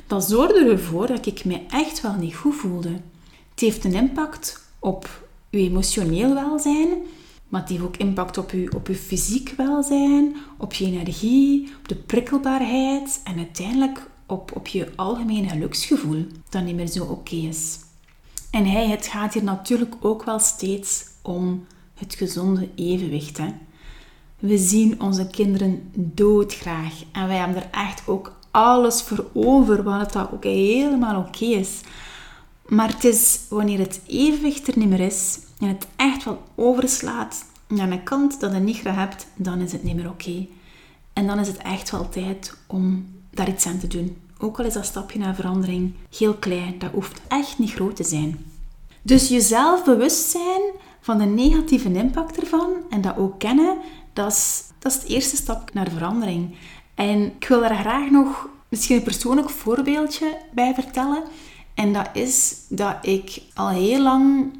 Dat 0.06 0.24
zorgde 0.24 0.70
ervoor 0.70 1.06
dat 1.06 1.26
ik 1.26 1.44
me 1.44 1.60
echt 1.70 2.00
wel 2.00 2.14
niet 2.14 2.34
goed 2.34 2.54
voelde. 2.54 2.92
Het 3.50 3.60
heeft 3.60 3.84
een 3.84 3.94
impact 3.94 4.62
op 4.78 5.08
je 5.50 5.58
emotioneel 5.58 6.34
welzijn, 6.34 6.88
maar 7.48 7.60
het 7.60 7.70
heeft 7.70 7.82
ook 7.82 7.96
impact 7.96 8.38
op 8.38 8.50
je, 8.50 8.72
op 8.74 8.86
je 8.86 8.94
fysiek 8.94 9.54
welzijn, 9.56 10.36
op 10.58 10.72
je 10.72 10.84
energie, 10.84 11.72
op 11.78 11.88
de 11.88 11.96
prikkelbaarheid 11.96 13.20
en 13.24 13.36
uiteindelijk 13.36 14.10
op, 14.26 14.56
op 14.56 14.66
je 14.66 14.92
algemene 14.96 15.48
geluksgevoel, 15.48 16.26
dat 16.48 16.64
niet 16.64 16.74
meer 16.74 16.86
zo 16.86 17.04
oké 17.04 17.34
is. 17.34 17.78
En 18.50 18.66
hij, 18.66 18.88
het 18.88 19.06
gaat 19.06 19.34
hier 19.34 19.44
natuurlijk 19.44 19.94
ook 20.00 20.24
wel 20.24 20.38
steeds 20.38 21.04
om 21.22 21.66
het 21.94 22.14
gezonde 22.14 22.68
evenwicht. 22.74 23.38
Hè? 23.38 23.48
We 24.38 24.58
zien 24.58 25.00
onze 25.00 25.26
kinderen 25.26 25.90
doodgraag 25.94 27.02
en 27.12 27.26
wij 27.26 27.36
hebben 27.36 27.56
er 27.56 27.68
echt 27.70 28.08
ook 28.08 28.32
alles 28.50 29.02
voor 29.02 29.26
over, 29.32 29.82
wat 29.82 30.12
dat 30.12 30.32
ook 30.32 30.44
helemaal 30.44 31.20
oké 31.20 31.44
is. 31.44 31.80
Maar 32.66 32.88
het 32.88 33.04
is 33.04 33.40
wanneer 33.48 33.78
het 33.78 34.00
evenwicht 34.06 34.68
er 34.68 34.78
niet 34.78 34.88
meer 34.88 35.00
is 35.00 35.38
en 35.58 35.68
het 35.68 35.86
echt 35.96 36.24
wel 36.24 36.42
overslaat 36.54 37.44
naar 37.68 37.90
een 37.90 38.02
kant 38.02 38.40
dat 38.40 38.52
je 38.52 38.58
niet 38.58 38.78
graag 38.78 38.94
hebt, 38.94 39.26
dan 39.36 39.60
is 39.60 39.72
het 39.72 39.82
niet 39.82 39.96
meer 39.96 40.08
oké. 40.08 40.46
En 41.12 41.26
dan 41.26 41.38
is 41.38 41.48
het 41.48 41.56
echt 41.56 41.90
wel 41.90 42.08
tijd 42.08 42.56
om 42.66 43.06
daar 43.30 43.48
iets 43.48 43.66
aan 43.66 43.78
te 43.78 43.86
doen. 43.86 44.16
Ook 44.38 44.58
al 44.58 44.64
is 44.64 44.72
dat 44.72 44.84
stapje 44.84 45.18
naar 45.18 45.34
verandering 45.34 45.94
heel 46.16 46.34
klein, 46.34 46.78
dat 46.78 46.90
hoeft 46.90 47.20
echt 47.28 47.58
niet 47.58 47.72
groot 47.72 47.96
te 47.96 48.04
zijn. 48.04 48.44
Dus 49.02 49.28
jezelf 49.28 49.84
bewust 49.84 50.30
zijn 50.30 50.60
van 51.00 51.18
de 51.18 51.24
negatieve 51.24 51.92
impact 51.92 52.40
ervan 52.40 52.72
en 52.90 53.00
dat 53.00 53.16
ook 53.16 53.38
kennen, 53.38 53.78
dat 54.12 54.32
is, 54.32 54.62
dat 54.78 54.92
is 54.92 55.00
de 55.00 55.14
eerste 55.14 55.36
stap 55.36 55.74
naar 55.74 55.90
verandering. 55.90 56.54
En 56.94 57.20
ik 57.24 57.48
wil 57.48 57.60
daar 57.60 57.76
graag 57.76 58.10
nog 58.10 58.48
misschien 58.68 58.96
een 58.96 59.02
persoonlijk 59.02 59.50
voorbeeldje 59.50 60.38
bij 60.52 60.74
vertellen. 60.74 61.22
En 61.74 61.92
dat 61.92 62.08
is 62.12 62.54
dat 62.68 62.96
ik 63.02 63.42
al 63.54 63.68
heel 63.68 64.02
lang, 64.02 64.52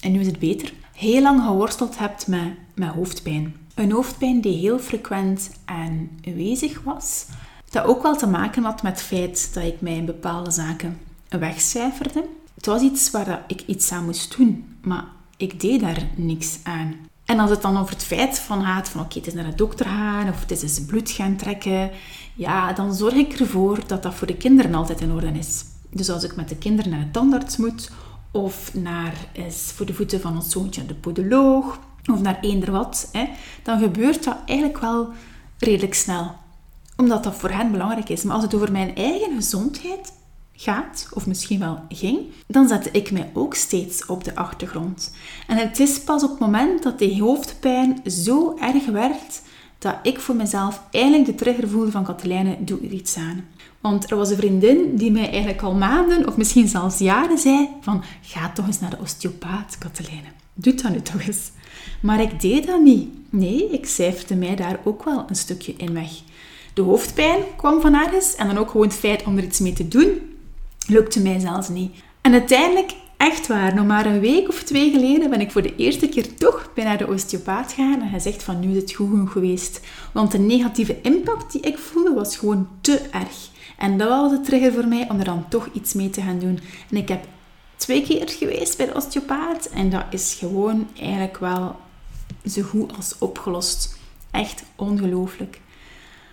en 0.00 0.12
nu 0.12 0.20
is 0.20 0.26
het 0.26 0.38
beter, 0.38 0.72
heel 0.92 1.22
lang 1.22 1.42
geworsteld 1.42 1.98
heb 1.98 2.26
met, 2.26 2.52
met 2.74 2.88
hoofdpijn. 2.88 3.56
Een 3.74 3.92
hoofdpijn 3.92 4.40
die 4.40 4.58
heel 4.58 4.78
frequent 4.78 5.50
aanwezig 5.64 6.82
was. 6.82 7.26
Dat 7.70 7.84
ook 7.84 8.02
wel 8.02 8.16
te 8.16 8.26
maken 8.26 8.62
had 8.62 8.82
met 8.82 8.92
het 8.92 9.02
feit 9.02 9.54
dat 9.54 9.64
ik 9.64 9.80
mij 9.80 9.96
in 9.96 10.04
bepaalde 10.04 10.50
zaken 10.50 10.98
wegcijferde. 11.28 12.24
Het 12.54 12.66
was 12.66 12.82
iets 12.82 13.10
waar 13.10 13.44
ik 13.46 13.62
iets 13.66 13.92
aan 13.92 14.04
moest 14.04 14.36
doen, 14.36 14.76
maar 14.82 15.04
ik 15.36 15.60
deed 15.60 15.80
daar 15.80 16.06
niks 16.14 16.58
aan. 16.62 16.94
En 17.24 17.38
als 17.38 17.50
het 17.50 17.62
dan 17.62 17.76
over 17.76 17.92
het 17.92 18.04
feit 18.04 18.38
van 18.38 18.62
gaat 18.62 18.88
van 18.88 19.00
oké, 19.00 19.18
het 19.18 19.26
is 19.26 19.34
naar 19.34 19.50
de 19.50 19.54
dokter 19.54 19.86
gaan 19.86 20.28
of 20.28 20.40
het 20.40 20.50
is 20.50 20.62
eens 20.62 20.84
bloed 20.84 21.10
gaan 21.10 21.36
trekken, 21.36 21.90
ja, 22.34 22.72
dan 22.72 22.94
zorg 22.94 23.14
ik 23.14 23.32
ervoor 23.32 23.86
dat 23.86 24.02
dat 24.02 24.14
voor 24.14 24.26
de 24.26 24.36
kinderen 24.36 24.74
altijd 24.74 25.00
in 25.00 25.12
orde 25.12 25.32
is. 25.32 25.64
Dus 25.90 26.10
als 26.10 26.24
ik 26.24 26.36
met 26.36 26.48
de 26.48 26.56
kinderen 26.56 26.90
naar 26.90 27.04
de 27.04 27.10
tandarts 27.10 27.56
moet 27.56 27.90
of 28.36 28.74
naar 28.74 29.14
eens 29.32 29.72
voor 29.74 29.86
de 29.86 29.94
voeten 29.94 30.20
van 30.20 30.36
ons 30.36 30.50
zoontje 30.50 30.86
de 30.86 30.94
podoloog 30.94 31.78
of 32.12 32.20
naar 32.20 32.38
eender 32.40 32.70
wat, 32.70 33.08
hè, 33.12 33.28
dan 33.62 33.78
gebeurt 33.78 34.24
dat 34.24 34.36
eigenlijk 34.46 34.78
wel 34.78 35.08
redelijk 35.58 35.94
snel. 35.94 36.34
Omdat 36.96 37.24
dat 37.24 37.34
voor 37.34 37.50
hen 37.50 37.70
belangrijk 37.70 38.08
is. 38.08 38.22
Maar 38.22 38.34
als 38.34 38.44
het 38.44 38.54
over 38.54 38.72
mijn 38.72 38.94
eigen 38.94 39.34
gezondheid 39.34 40.12
gaat, 40.52 41.08
of 41.12 41.26
misschien 41.26 41.58
wel 41.58 41.78
ging, 41.88 42.18
dan 42.46 42.68
zette 42.68 42.90
ik 42.90 43.10
mij 43.10 43.30
ook 43.34 43.54
steeds 43.54 44.06
op 44.06 44.24
de 44.24 44.34
achtergrond. 44.34 45.14
En 45.46 45.56
het 45.56 45.80
is 45.80 46.00
pas 46.00 46.22
op 46.22 46.30
het 46.30 46.38
moment 46.38 46.82
dat 46.82 46.98
die 46.98 47.22
hoofdpijn 47.22 48.00
zo 48.06 48.56
erg 48.58 48.86
werd, 48.86 49.42
dat 49.78 49.94
ik 50.02 50.20
voor 50.20 50.34
mezelf 50.34 50.82
eigenlijk 50.90 51.26
de 51.26 51.34
trigger 51.34 51.68
voelde 51.68 51.90
van 51.90 52.04
Katelijne, 52.04 52.56
doe 52.58 52.78
er 52.80 52.90
iets 52.90 53.16
aan. 53.16 53.44
Want 53.80 54.10
er 54.10 54.16
was 54.16 54.30
een 54.30 54.36
vriendin 54.36 54.96
die 54.96 55.10
mij 55.10 55.30
eigenlijk 55.30 55.62
al 55.62 55.74
maanden, 55.74 56.26
of 56.26 56.36
misschien 56.36 56.68
zelfs 56.68 56.98
jaren, 56.98 57.38
zei 57.38 57.68
van, 57.80 58.02
ga 58.22 58.52
toch 58.52 58.66
eens 58.66 58.80
naar 58.80 58.90
de 58.90 58.98
osteopaat, 59.00 59.76
Katelijne. 59.78 60.28
Doe 60.54 60.74
dat 60.74 60.90
nu 60.90 61.02
toch 61.02 61.26
eens. 61.26 61.50
Maar 62.00 62.20
ik 62.20 62.40
deed 62.40 62.66
dat 62.66 62.82
niet. 62.82 63.08
Nee, 63.30 63.70
ik 63.70 63.86
cijferde 63.86 64.34
mij 64.34 64.56
daar 64.56 64.80
ook 64.84 65.04
wel 65.04 65.24
een 65.28 65.36
stukje 65.36 65.74
in 65.76 65.92
weg. 65.92 66.10
De 66.74 66.82
hoofdpijn 66.82 67.42
kwam 67.56 67.80
van 67.80 67.94
ergens 67.94 68.34
en 68.34 68.46
dan 68.46 68.58
ook 68.58 68.70
gewoon 68.70 68.86
het 68.86 68.96
feit 68.96 69.24
om 69.24 69.36
er 69.36 69.44
iets 69.44 69.58
mee 69.58 69.72
te 69.72 69.88
doen, 69.88 70.36
lukte 70.86 71.20
mij 71.20 71.38
zelfs 71.38 71.68
niet. 71.68 71.94
En 72.20 72.32
uiteindelijk, 72.32 72.94
echt 73.16 73.46
waar, 73.46 73.74
nog 73.74 73.86
maar 73.86 74.06
een 74.06 74.20
week 74.20 74.48
of 74.48 74.62
twee 74.62 74.90
geleden 74.90 75.30
ben 75.30 75.40
ik 75.40 75.50
voor 75.50 75.62
de 75.62 75.76
eerste 75.76 76.08
keer 76.08 76.34
toch 76.34 76.70
bij 76.74 76.84
naar 76.84 76.98
de 76.98 77.06
osteopaat 77.06 77.72
gegaan 77.72 78.00
en 78.00 78.08
hij 78.08 78.18
zegt 78.18 78.42
van 78.42 78.60
nu 78.60 78.70
is 78.70 78.76
het 78.76 78.92
goed 78.92 79.30
geweest. 79.30 79.80
Want 80.12 80.32
de 80.32 80.38
negatieve 80.38 81.00
impact 81.02 81.52
die 81.52 81.60
ik 81.60 81.78
voelde 81.78 82.14
was 82.14 82.36
gewoon 82.36 82.68
te 82.80 82.98
erg. 82.98 83.48
En 83.78 83.98
dat 83.98 84.08
was 84.08 84.30
de 84.30 84.40
trigger 84.40 84.72
voor 84.72 84.86
mij 84.86 85.06
om 85.10 85.18
er 85.18 85.24
dan 85.24 85.48
toch 85.48 85.68
iets 85.72 85.92
mee 85.92 86.10
te 86.10 86.20
gaan 86.20 86.38
doen. 86.38 86.58
En 86.90 86.96
ik 86.96 87.08
heb 87.08 87.24
twee 87.76 88.02
keer 88.02 88.28
geweest 88.28 88.76
bij 88.76 88.86
de 88.86 88.94
osteopaat 88.94 89.66
en 89.66 89.90
dat 89.90 90.04
is 90.10 90.36
gewoon 90.38 90.88
eigenlijk 91.00 91.38
wel 91.38 91.76
zo 92.46 92.62
goed 92.62 92.96
als 92.96 93.16
opgelost. 93.18 93.98
Echt 94.30 94.62
ongelooflijk. 94.76 95.60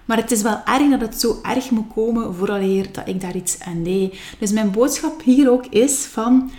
Maar 0.05 0.17
het 0.17 0.31
is 0.31 0.41
wel 0.41 0.61
erg 0.65 0.89
dat 0.89 1.01
het 1.01 1.19
zo 1.19 1.39
erg 1.41 1.69
moet 1.69 1.93
komen 1.93 2.35
vooraleer 2.35 2.91
dat 2.91 3.07
ik 3.07 3.21
daar 3.21 3.35
iets 3.35 3.59
aan 3.59 3.83
deed. 3.83 4.19
Dus 4.39 4.51
mijn 4.51 4.71
boodschap 4.71 5.21
hier 5.23 5.51
ook 5.51 5.65
is 5.65 6.05
van... 6.05 6.51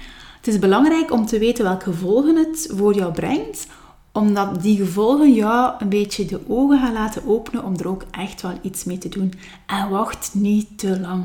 Het 0.44 0.54
is 0.54 0.60
belangrijk 0.60 1.12
om 1.12 1.26
te 1.26 1.38
weten 1.38 1.64
welke 1.64 1.84
gevolgen 1.84 2.36
het 2.36 2.68
voor 2.76 2.94
jou 2.94 3.12
brengt, 3.12 3.66
omdat 4.12 4.62
die 4.62 4.76
gevolgen 4.76 5.32
jou 5.32 5.74
een 5.78 5.88
beetje 5.88 6.24
de 6.24 6.40
ogen 6.48 6.78
gaan 6.78 6.92
laten 6.92 7.26
openen 7.26 7.64
om 7.64 7.76
er 7.76 7.88
ook 7.88 8.04
echt 8.10 8.42
wel 8.42 8.58
iets 8.62 8.84
mee 8.84 8.98
te 8.98 9.08
doen. 9.08 9.32
En 9.66 9.88
wacht 9.88 10.30
niet 10.34 10.78
te 10.78 11.00
lang. 11.00 11.24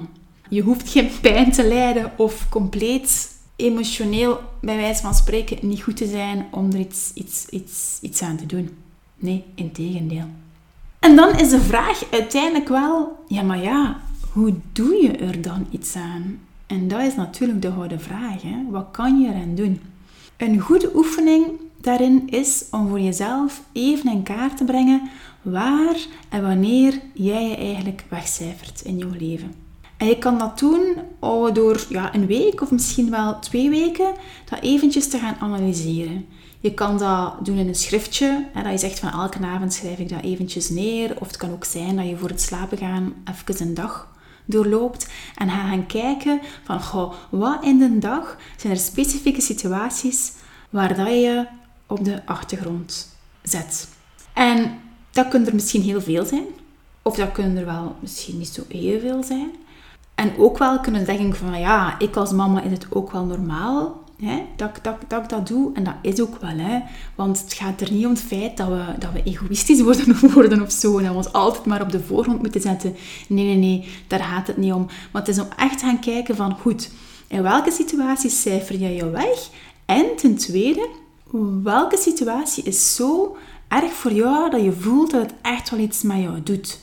Je 0.50 0.62
hoeft 0.62 0.90
geen 0.90 1.10
pijn 1.22 1.52
te 1.52 1.68
lijden 1.68 2.12
of 2.18 2.50
compleet 2.50 3.32
emotioneel, 3.56 4.40
bij 4.62 4.76
wijze 4.76 5.02
van 5.02 5.14
spreken, 5.14 5.68
niet 5.68 5.84
goed 5.84 5.98
te 5.98 6.08
zijn 6.08 6.48
om 6.52 6.72
er 6.72 6.80
iets, 6.80 7.12
iets, 7.14 7.46
iets, 7.50 7.98
iets 8.02 8.22
aan 8.22 8.38
te 8.38 8.46
doen. 8.46 8.78
Nee, 9.16 9.44
in 9.56 9.72
tegendeel. 9.72 10.28
En 11.00 11.16
dan 11.16 11.38
is 11.38 11.50
de 11.50 11.62
vraag 11.62 12.04
uiteindelijk 12.12 12.68
wel, 12.68 13.24
ja 13.28 13.42
maar 13.42 13.64
ja, 13.64 14.02
hoe 14.32 14.54
doe 14.72 14.94
je 14.94 15.12
er 15.12 15.42
dan 15.42 15.68
iets 15.72 15.96
aan? 15.96 16.40
En 16.70 16.88
dat 16.88 17.02
is 17.02 17.16
natuurlijk 17.16 17.62
de 17.62 17.72
gouden 17.72 18.02
vraag. 18.02 18.42
Wat 18.70 18.88
kan 18.92 19.20
je 19.20 19.28
eraan 19.28 19.56
doen? 19.56 19.82
Een 20.38 20.60
goede 20.60 20.92
oefening 20.96 21.46
daarin 21.82 22.30
is 22.30 22.66
om 22.72 22.88
voor 22.88 23.00
jezelf 23.00 23.62
even 23.72 24.12
in 24.12 24.24
kaart 24.24 24.58
te 24.58 24.64
brengen 24.64 25.10
waar 25.42 25.96
en 26.30 26.42
wanneer 26.42 27.00
jij 27.14 27.48
je 27.48 27.56
eigenlijk 27.56 28.06
wegcijfert 28.10 28.82
in 28.82 28.98
jouw 28.98 29.12
leven. 29.20 29.54
En 29.98 30.08
je 30.08 30.18
kan 30.18 30.38
dat 30.38 30.60
doen 30.60 30.96
door 31.54 31.86
ja, 31.90 32.16
een 32.16 32.26
week 32.26 32.62
of 32.62 32.72
misschien 32.72 33.10
wel 33.10 33.40
twee 33.40 33.70
weken 33.70 34.14
dat 34.50 34.62
eventjes 34.62 35.10
te 35.10 35.18
gaan 35.18 35.36
analyseren. 35.40 36.26
Je 36.60 36.74
kan 36.74 36.98
dat 36.98 37.46
doen 37.46 37.58
in 37.58 37.68
een 37.68 37.76
schriftje, 37.76 38.48
hè, 38.54 38.64
dat 38.64 38.72
je 38.72 38.78
zegt 38.78 39.00
van 39.00 39.12
elke 39.12 39.46
avond 39.46 39.74
schrijf 39.74 40.00
ik 40.00 40.10
dat 40.10 40.24
eventjes 40.24 40.70
neer. 40.70 41.16
Of 41.20 41.28
het 41.28 41.38
kan 41.38 41.52
ook 41.52 41.66
zijn 41.66 41.96
dat 41.96 42.08
je 42.08 42.18
voor 42.18 42.30
het 42.30 42.42
slapen 42.42 42.78
gaan 42.78 43.14
even 43.26 43.68
een 43.68 43.74
dag 43.74 44.18
doorloopt 44.50 45.08
en 45.36 45.50
ga 45.50 45.68
gaan 45.68 45.86
kijken 45.86 46.41
van, 46.63 46.82
goh, 46.82 47.13
wat 47.29 47.63
in 47.63 47.77
de 47.77 48.00
dag 48.00 48.38
zijn 48.58 48.74
er 48.74 48.79
specifieke 48.79 49.41
situaties 49.41 50.32
waar 50.70 50.96
dat 50.96 51.08
je 51.08 51.46
op 51.88 52.03
de 52.03 52.25
achtergrond 52.25 53.15
zet. 53.41 53.89
En 54.34 54.79
dat 55.12 55.27
kunnen 55.27 55.48
er 55.48 55.53
misschien 55.53 55.82
heel 55.82 56.01
veel 56.01 56.25
zijn, 56.25 56.46
of 57.01 57.15
dat 57.15 57.32
kunnen 57.32 57.58
er 57.58 57.65
wel 57.65 57.96
misschien 58.00 58.38
niet 58.38 58.48
zo 58.48 58.63
heel 58.68 59.00
veel 59.00 59.24
zijn. 59.24 59.51
En 60.15 60.38
ook 60.38 60.58
wel 60.58 60.79
kunnen 60.79 61.06
denken 61.06 61.36
van, 61.36 61.60
ja, 61.60 62.00
ik 62.00 62.15
als 62.15 62.32
mama 62.32 62.62
is 62.62 62.72
het 62.72 62.88
ook 62.89 63.12
wel 63.12 63.25
normaal 63.25 64.03
Hè, 64.22 64.46
dat, 64.56 64.80
dat, 64.82 64.96
dat 65.08 65.24
ik 65.24 65.30
dat 65.30 65.48
doe. 65.48 65.74
En 65.74 65.84
dat 65.84 65.94
is 66.02 66.22
ook 66.22 66.38
wel. 66.42 66.58
Hè, 66.58 66.80
want 67.16 67.40
het 67.40 67.54
gaat 67.54 67.82
er 67.82 67.92
niet 67.92 68.06
om 68.06 68.12
het 68.12 68.22
feit 68.22 68.58
dat 68.58 68.68
we, 68.68 68.84
dat 69.00 69.12
we 69.12 69.24
egoïstisch 69.24 69.82
worden, 69.88 70.32
worden 70.34 70.62
of 70.62 70.72
zo. 70.72 70.98
En 70.98 71.04
dat 71.04 71.12
we 71.12 71.18
ons 71.18 71.34
altijd 71.34 71.66
maar 71.66 71.82
op 71.82 71.92
de 71.92 72.04
voorgrond 72.04 72.42
moeten 72.42 72.62
zetten. 72.62 72.96
Nee, 73.28 73.46
nee, 73.46 73.56
nee. 73.56 73.88
Daar 74.08 74.24
gaat 74.24 74.48
het 74.48 74.58
niet 74.58 74.74
om. 74.74 74.86
Maar 75.12 75.22
het 75.22 75.28
is 75.36 75.40
om 75.40 75.48
echt 75.58 75.82
gaan 75.82 76.00
kijken 76.00 76.36
van... 76.36 76.58
Goed, 76.58 76.92
in 77.28 77.44
welke 77.44 77.72
situatie 77.72 78.30
cijfer 78.30 78.76
jij 78.76 78.96
je 78.96 79.10
weg? 79.10 79.50
En 79.86 80.06
ten 80.16 80.36
tweede, 80.36 80.90
welke 81.64 81.98
situatie 81.98 82.64
is 82.64 82.96
zo 82.96 83.38
erg 83.68 83.94
voor 83.94 84.14
jou 84.14 84.50
dat 84.50 84.64
je 84.64 84.72
voelt 84.72 85.12
dat 85.12 85.22
het 85.22 85.34
echt 85.42 85.70
wel 85.70 85.80
iets 85.80 86.02
met 86.02 86.22
jou 86.22 86.44
doet? 86.44 86.80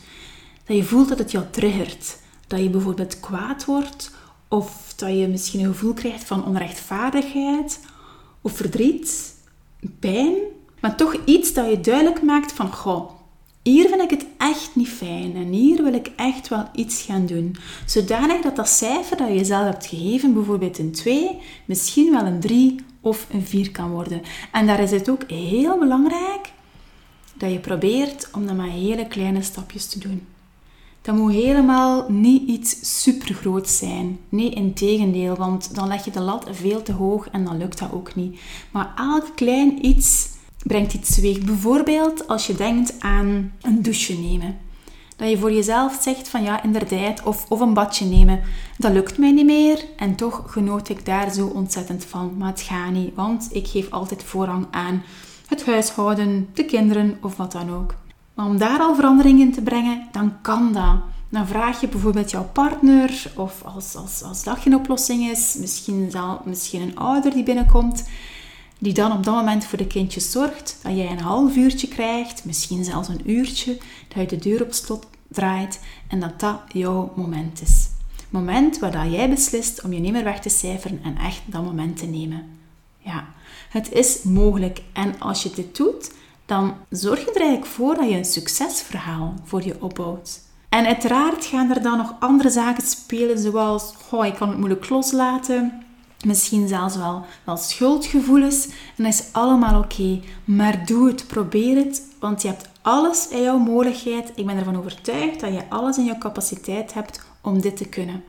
Dat 0.65 0.77
je 0.77 0.85
voelt 0.85 1.09
dat 1.09 1.19
het 1.19 1.31
jou 1.31 1.45
triggert. 1.51 2.19
Dat 2.47 2.61
je 2.61 2.71
bijvoorbeeld 2.71 3.21
kwaad 3.21 3.65
wordt 3.65 4.15
of 4.49 4.93
dat 4.97 5.09
je 5.09 5.29
misschien 5.29 5.61
een 5.61 5.73
gevoel 5.73 5.93
krijgt 5.93 6.25
van 6.25 6.47
onrechtvaardigheid 6.47 7.81
of 8.41 8.53
verdriet, 8.53 9.35
pijn. 9.99 10.35
Maar 10.81 10.97
toch 10.97 11.17
iets 11.25 11.53
dat 11.53 11.71
je 11.71 11.81
duidelijk 11.81 12.23
maakt 12.23 12.53
van, 12.53 12.73
goh, 12.73 13.11
hier 13.63 13.89
vind 13.89 14.03
ik 14.03 14.11
het 14.11 14.27
echt 14.39 14.71
niet 14.75 14.89
fijn 14.89 15.37
en 15.37 15.49
hier 15.49 15.83
wil 15.83 15.95
ik 15.95 16.11
echt 16.17 16.49
wel 16.49 16.69
iets 16.75 17.03
gaan 17.03 17.27
doen. 17.27 17.57
Zodanig 17.87 18.41
dat 18.41 18.57
dat 18.57 18.69
cijfer 18.69 19.17
dat 19.17 19.29
je 19.29 19.35
jezelf 19.35 19.65
hebt 19.65 19.87
gegeven, 19.87 20.35
bijvoorbeeld 20.35 20.79
een 20.79 20.93
2, 20.93 21.39
misschien 21.65 22.13
wel 22.13 22.27
een 22.27 22.41
3 22.41 22.77
of 23.01 23.27
een 23.31 23.47
4 23.47 23.71
kan 23.71 23.91
worden. 23.91 24.23
En 24.53 24.67
daar 24.67 24.81
is 24.81 24.91
het 24.91 25.11
ook 25.11 25.31
heel 25.31 25.79
belangrijk 25.79 26.53
dat 27.35 27.53
je 27.53 27.59
probeert 27.59 28.29
om 28.33 28.47
dat 28.47 28.57
met 28.57 28.71
hele 28.71 29.07
kleine 29.07 29.43
stapjes 29.43 29.87
te 29.87 29.99
doen. 29.99 30.27
Dat 31.07 31.15
moet 31.15 31.33
helemaal 31.33 32.11
niet 32.11 32.49
iets 32.49 33.03
supergroot 33.03 33.69
zijn. 33.69 34.19
Nee, 34.29 34.51
in 34.51 34.75
tegendeel, 34.75 35.37
want 35.37 35.75
dan 35.75 35.89
leg 35.89 36.05
je 36.05 36.11
de 36.11 36.21
lat 36.21 36.47
veel 36.51 36.83
te 36.83 36.93
hoog 36.93 37.29
en 37.29 37.45
dan 37.45 37.57
lukt 37.57 37.79
dat 37.79 37.93
ook 37.93 38.15
niet. 38.15 38.41
Maar 38.71 38.93
elk 38.97 39.27
klein 39.35 39.87
iets 39.87 40.29
brengt 40.63 40.93
iets 40.95 41.15
teweeg. 41.15 41.39
Bijvoorbeeld 41.39 42.29
als 42.29 42.47
je 42.47 42.55
denkt 42.55 42.95
aan 42.99 43.53
een 43.61 43.83
douche 43.83 44.13
nemen. 44.13 44.59
Dat 45.17 45.31
je 45.31 45.39
voor 45.39 45.53
jezelf 45.53 45.99
zegt 46.01 46.29
van 46.29 46.43
ja, 46.43 46.63
inderdaad, 46.63 47.23
of, 47.23 47.47
of 47.49 47.61
een 47.61 47.75
badje 47.75 48.05
nemen. 48.05 48.41
Dat 48.79 48.93
lukt 48.93 49.19
mij 49.19 49.33
niet 49.33 49.47
meer 49.47 49.85
en 49.97 50.15
toch 50.15 50.43
genoot 50.47 50.89
ik 50.89 51.05
daar 51.05 51.33
zo 51.33 51.47
ontzettend 51.47 52.05
van. 52.05 52.35
Maar 52.37 52.51
het 52.51 52.61
gaat 52.61 52.93
niet, 52.93 53.15
want 53.15 53.49
ik 53.53 53.67
geef 53.67 53.91
altijd 53.91 54.23
voorrang 54.23 54.67
aan 54.71 55.03
het 55.47 55.67
huishouden, 55.67 56.49
de 56.55 56.65
kinderen 56.65 57.19
of 57.21 57.37
wat 57.37 57.53
dan 57.53 57.71
ook. 57.71 57.95
Maar 58.37 58.47
om 58.47 58.59
daar 58.59 58.79
al 58.79 58.95
verandering 58.95 59.41
in 59.41 59.53
te 59.53 59.63
brengen, 59.63 60.09
dan 60.13 60.33
kan 60.43 60.73
dat. 60.73 60.97
Dan 61.29 61.47
vraag 61.47 61.81
je 61.81 61.89
bijvoorbeeld 61.89 62.31
jouw 62.31 62.49
partner, 62.53 63.33
of 63.37 63.63
als, 63.65 63.95
als, 63.95 64.23
als 64.23 64.45
dat 64.45 64.59
geen 64.59 64.75
oplossing 64.75 65.31
is, 65.31 65.57
misschien, 65.59 66.11
zal, 66.11 66.41
misschien 66.45 66.81
een 66.81 66.97
ouder 66.97 67.33
die 67.33 67.43
binnenkomt, 67.43 68.09
die 68.79 68.93
dan 68.93 69.13
op 69.13 69.25
dat 69.25 69.35
moment 69.35 69.65
voor 69.65 69.79
de 69.79 69.87
kindjes 69.87 70.31
zorgt, 70.31 70.79
dat 70.83 70.97
jij 70.97 71.11
een 71.11 71.21
half 71.21 71.57
uurtje 71.57 71.89
krijgt, 71.89 72.45
misschien 72.45 72.85
zelfs 72.85 73.09
een 73.09 73.31
uurtje, 73.31 73.79
dat 74.09 74.31
je 74.31 74.37
de 74.37 74.49
deur 74.49 74.63
op 74.63 74.73
slot 74.73 75.07
draait 75.29 75.81
en 76.09 76.21
dat 76.21 76.41
dat 76.41 76.61
jouw 76.69 77.13
moment 77.17 77.63
is. 77.63 77.89
Moment 78.29 78.79
waar 78.79 78.93
dat 78.93 79.13
jij 79.13 79.31
beslist 79.31 79.83
om 79.83 79.93
je 79.93 80.01
niet 80.01 80.13
meer 80.13 80.25
weg 80.25 80.41
te 80.41 80.49
cijferen 80.49 81.01
en 81.03 81.17
echt 81.17 81.43
dat 81.47 81.65
moment 81.65 81.97
te 81.97 82.07
nemen. 82.07 82.45
Ja, 82.99 83.29
het 83.69 83.93
is 83.93 84.23
mogelijk 84.23 84.83
en 84.93 85.21
als 85.21 85.43
je 85.43 85.51
dit 85.55 85.77
doet, 85.77 86.11
dan 86.47 86.75
zorg 86.91 87.21
je 87.21 87.33
er 87.33 87.41
eigenlijk 87.41 87.71
voor 87.71 87.95
dat 87.95 88.09
je 88.09 88.17
een 88.17 88.25
succesverhaal 88.25 89.35
voor 89.45 89.65
je 89.65 89.83
opbouwt. 89.83 90.41
En 90.69 90.87
uiteraard 90.87 91.45
gaan 91.45 91.71
er 91.71 91.83
dan 91.83 91.99
nog 91.99 92.15
andere 92.21 92.51
zaken 92.51 92.87
spelen, 92.87 93.39
zoals 93.39 93.95
oh, 94.11 94.27
ik 94.27 94.35
kan 94.35 94.49
het 94.49 94.59
moeilijk 94.59 94.89
loslaten, 94.89 95.85
misschien 96.25 96.69
zelfs 96.69 96.97
wel, 96.97 97.25
wel 97.45 97.57
schuldgevoelens. 97.57 98.67
En 98.97 99.05
dat 99.05 99.13
is 99.13 99.25
allemaal 99.33 99.83
oké, 99.83 100.21
maar 100.45 100.87
doe 100.87 101.07
het, 101.07 101.27
probeer 101.27 101.77
het, 101.77 102.03
want 102.21 102.43
je 102.43 102.49
hebt 102.49 102.69
alles 102.83 103.29
in 103.29 103.43
jouw 103.43 103.59
mogelijkheid. 103.59 104.33
Ik 104.35 104.47
ben 104.47 104.57
ervan 104.57 104.79
overtuigd 104.79 105.41
dat 105.41 105.53
je 105.53 105.69
alles 105.69 105.99
in 105.99 106.05
jouw 106.05 106.19
capaciteit 106.19 106.95
hebt 106.95 107.21
om 107.43 107.61
dit 107.61 107.77
te 107.77 107.89
kunnen. 107.89 108.25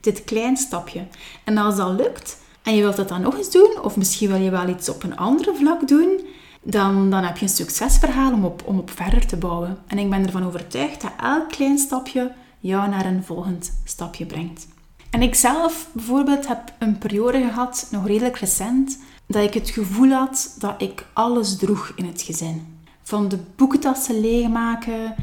Dit 0.00 0.24
klein 0.24 0.56
stapje. 0.56 1.06
En 1.44 1.56
als 1.56 1.76
dat 1.76 1.90
lukt, 1.90 2.38
en 2.62 2.76
je 2.76 2.82
wilt 2.82 2.96
dat 2.96 3.08
dan 3.08 3.20
nog 3.20 3.36
eens 3.36 3.50
doen, 3.50 3.82
of 3.82 3.96
misschien 3.96 4.28
wil 4.28 4.40
je 4.40 4.50
wel 4.50 4.68
iets 4.68 4.88
op 4.88 5.02
een 5.02 5.16
andere 5.16 5.54
vlak 5.54 5.88
doen, 5.88 6.20
dan, 6.62 7.10
dan 7.10 7.24
heb 7.24 7.36
je 7.36 7.42
een 7.42 7.52
succesverhaal 7.52 8.32
om 8.32 8.44
op, 8.44 8.62
om 8.64 8.78
op 8.78 8.90
verder 8.90 9.26
te 9.26 9.36
bouwen. 9.36 9.78
En 9.86 9.98
ik 9.98 10.10
ben 10.10 10.26
ervan 10.26 10.46
overtuigd 10.46 11.00
dat 11.00 11.12
elk 11.20 11.48
klein 11.48 11.78
stapje 11.78 12.32
jou 12.58 12.88
naar 12.88 13.06
een 13.06 13.24
volgend 13.24 13.72
stapje 13.84 14.26
brengt. 14.26 14.66
En 15.10 15.22
ik 15.22 15.34
zelf 15.34 15.88
bijvoorbeeld 15.92 16.48
heb 16.48 16.72
een 16.78 16.98
periode 16.98 17.38
gehad, 17.38 17.88
nog 17.90 18.06
redelijk 18.06 18.36
recent, 18.36 18.98
dat 19.26 19.42
ik 19.42 19.54
het 19.54 19.70
gevoel 19.70 20.10
had 20.10 20.54
dat 20.58 20.82
ik 20.82 21.06
alles 21.12 21.56
droeg 21.56 21.92
in 21.94 22.04
het 22.04 22.22
gezin. 22.22 22.78
Van 23.02 23.28
de 23.28 23.38
boekentassen 23.56 24.20
leegmaken, 24.20 25.14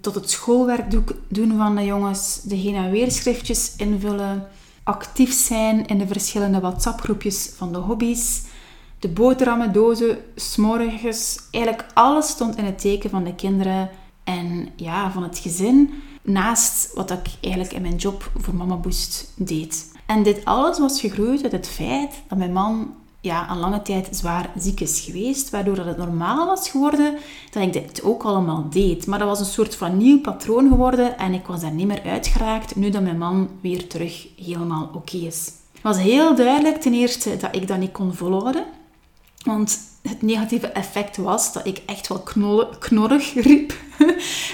tot 0.00 0.14
het 0.14 0.30
schoolwerk 0.30 0.90
doen 1.28 1.56
van 1.56 1.76
de 1.76 1.84
jongens, 1.84 2.40
de 2.42 2.54
heen- 2.54 2.74
en 2.74 2.90
weerschriftjes 2.90 3.76
invullen, 3.76 4.48
actief 4.82 5.32
zijn 5.32 5.86
in 5.86 5.98
de 5.98 6.06
verschillende 6.06 6.60
WhatsApp-groepjes 6.60 7.52
van 7.56 7.72
de 7.72 7.78
hobby's, 7.78 8.42
de 9.04 9.10
boterhammendozen, 9.10 10.18
s'morgens. 10.34 11.38
Eigenlijk 11.50 11.86
alles 11.94 12.28
stond 12.28 12.56
in 12.56 12.64
het 12.64 12.78
teken 12.78 13.10
van 13.10 13.24
de 13.24 13.34
kinderen 13.34 13.90
en 14.24 14.68
ja, 14.76 15.10
van 15.10 15.22
het 15.22 15.38
gezin. 15.38 15.90
Naast 16.22 16.94
wat 16.94 17.10
ik 17.10 17.26
eigenlijk 17.40 17.74
in 17.74 17.82
mijn 17.82 17.96
job 17.96 18.30
voor 18.36 18.54
Mama 18.54 18.76
Boost 18.76 19.32
deed. 19.36 19.92
En 20.06 20.22
dit 20.22 20.44
alles 20.44 20.78
was 20.78 21.00
gegroeid 21.00 21.42
uit 21.42 21.52
het 21.52 21.68
feit 21.68 22.22
dat 22.28 22.38
mijn 22.38 22.52
man 22.52 22.94
ja, 23.20 23.50
een 23.50 23.58
lange 23.58 23.82
tijd 23.82 24.08
zwaar 24.10 24.50
ziek 24.58 24.80
is 24.80 25.00
geweest, 25.00 25.50
waardoor 25.50 25.76
het 25.76 25.96
normaal 25.96 26.46
was 26.46 26.70
geworden 26.70 27.16
dat 27.50 27.62
ik 27.62 27.72
dit 27.72 28.02
ook 28.02 28.22
allemaal 28.22 28.66
deed. 28.70 29.06
Maar 29.06 29.18
dat 29.18 29.28
was 29.28 29.40
een 29.40 29.46
soort 29.46 29.76
van 29.76 29.96
nieuw 29.96 30.20
patroon 30.20 30.68
geworden 30.68 31.18
en 31.18 31.34
ik 31.34 31.46
was 31.46 31.60
daar 31.60 31.72
niet 31.72 31.86
meer 31.86 32.02
uitgeraakt 32.02 32.76
nu 32.76 32.90
dat 32.90 33.02
mijn 33.02 33.18
man 33.18 33.48
weer 33.60 33.86
terug 33.86 34.28
helemaal 34.36 34.90
oké 34.94 35.16
is. 35.16 35.52
Het 35.72 35.82
was 35.82 35.98
heel 35.98 36.34
duidelijk 36.34 36.80
ten 36.80 36.94
eerste 36.94 37.36
dat 37.36 37.54
ik 37.56 37.68
dat 37.68 37.78
niet 37.78 37.92
kon 37.92 38.14
volhouden. 38.14 38.64
Want 39.44 39.78
het 40.02 40.22
negatieve 40.22 40.66
effect 40.66 41.16
was 41.16 41.52
dat 41.52 41.66
ik 41.66 41.82
echt 41.86 42.08
wel 42.08 42.22
knorrig 42.78 43.34
riep. 43.46 43.74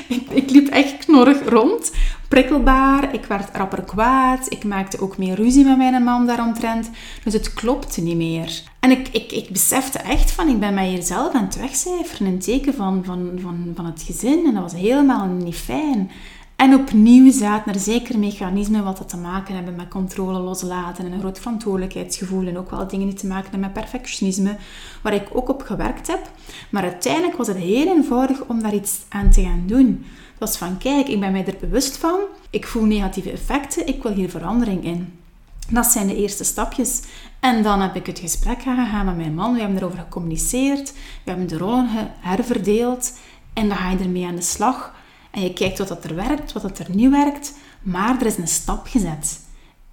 ik, 0.08 0.30
ik, 0.30 0.50
liep 0.50 0.68
echt 0.68 1.04
knorrig 1.04 1.48
rond. 1.48 1.92
Prikkelbaar, 2.28 3.14
ik 3.14 3.24
werd 3.24 3.56
rapper 3.56 3.82
kwaad. 3.82 4.52
Ik 4.52 4.64
maakte 4.64 5.00
ook 5.00 5.18
meer 5.18 5.34
ruzie 5.34 5.64
met 5.64 5.76
mijn 5.76 6.02
man 6.02 6.26
daaromtrent. 6.26 6.90
Dus 7.24 7.32
het 7.32 7.54
klopte 7.54 8.00
niet 8.00 8.16
meer. 8.16 8.62
En 8.80 8.90
ik, 8.90 9.08
ik, 9.08 9.32
ik 9.32 9.48
besefte 9.48 9.98
echt 9.98 10.30
van, 10.30 10.48
ik 10.48 10.60
ben 10.60 10.74
mij 10.74 10.88
hier 10.88 11.02
zelf 11.02 11.34
aan 11.34 11.44
het 11.44 11.56
wegcijferen. 11.56 12.26
Een 12.26 12.38
teken 12.38 12.74
van, 12.74 13.04
van, 13.04 13.30
van, 13.42 13.72
van 13.74 13.84
het 13.84 14.02
gezin. 14.02 14.46
En 14.46 14.54
dat 14.54 14.62
was 14.62 14.80
helemaal 14.80 15.26
niet 15.26 15.54
fijn. 15.54 16.10
En 16.60 16.74
opnieuw 16.74 17.32
zaten 17.32 17.74
er 17.74 17.80
zeker 17.80 18.18
mechanismen 18.18 18.84
wat 18.84 18.98
dat 18.98 19.08
te 19.08 19.16
maken 19.16 19.54
hebben 19.54 19.76
met 19.76 19.88
controle 19.88 20.38
loslaten 20.38 21.04
en 21.06 21.12
een 21.12 21.18
groot 21.18 21.38
verantwoordelijkheidsgevoel 21.38 22.46
en 22.46 22.58
ook 22.58 22.70
wel 22.70 22.86
dingen 22.86 23.06
die 23.06 23.16
te 23.16 23.26
maken 23.26 23.42
hebben 23.42 23.60
met 23.60 23.72
perfectionisme, 23.72 24.56
waar 25.02 25.14
ik 25.14 25.28
ook 25.32 25.48
op 25.48 25.62
gewerkt 25.62 26.06
heb. 26.06 26.30
Maar 26.70 26.82
uiteindelijk 26.82 27.36
was 27.36 27.46
het 27.46 27.56
heel 27.56 27.86
eenvoudig 27.86 28.44
om 28.46 28.62
daar 28.62 28.74
iets 28.74 29.00
aan 29.08 29.30
te 29.30 29.42
gaan 29.42 29.62
doen. 29.66 30.04
Het 30.06 30.38
was 30.38 30.56
van, 30.56 30.78
kijk, 30.78 31.08
ik 31.08 31.20
ben 31.20 31.32
mij 31.32 31.46
er 31.46 31.56
bewust 31.60 31.96
van, 31.96 32.18
ik 32.50 32.66
voel 32.66 32.84
negatieve 32.84 33.30
effecten, 33.30 33.86
ik 33.86 34.02
wil 34.02 34.12
hier 34.12 34.30
verandering 34.30 34.84
in. 34.84 35.18
Dat 35.68 35.86
zijn 35.86 36.06
de 36.06 36.16
eerste 36.16 36.44
stapjes. 36.44 37.02
En 37.38 37.62
dan 37.62 37.80
heb 37.80 37.96
ik 37.96 38.06
het 38.06 38.18
gesprek 38.18 38.62
gegaan 38.62 39.06
met 39.06 39.16
mijn 39.16 39.34
man. 39.34 39.52
We 39.52 39.60
hebben 39.60 39.78
erover 39.78 39.98
gecommuniceerd. 39.98 40.92
We 40.92 41.30
hebben 41.30 41.48
de 41.48 41.58
rollen 41.58 41.86
herverdeeld. 42.20 43.18
En 43.52 43.68
dan 43.68 43.76
ga 43.76 43.90
je 43.90 43.98
ermee 43.98 44.26
aan 44.26 44.36
de 44.36 44.42
slag. 44.42 44.98
En 45.30 45.42
je 45.42 45.52
kijkt 45.52 45.78
wat 45.78 45.88
dat 45.88 46.04
er 46.04 46.14
werkt, 46.14 46.52
wat 46.52 46.62
dat 46.62 46.78
er 46.78 46.94
niet 46.94 47.10
werkt. 47.10 47.54
Maar 47.82 48.20
er 48.20 48.26
is 48.26 48.36
een 48.36 48.48
stap 48.48 48.86
gezet. 48.86 49.40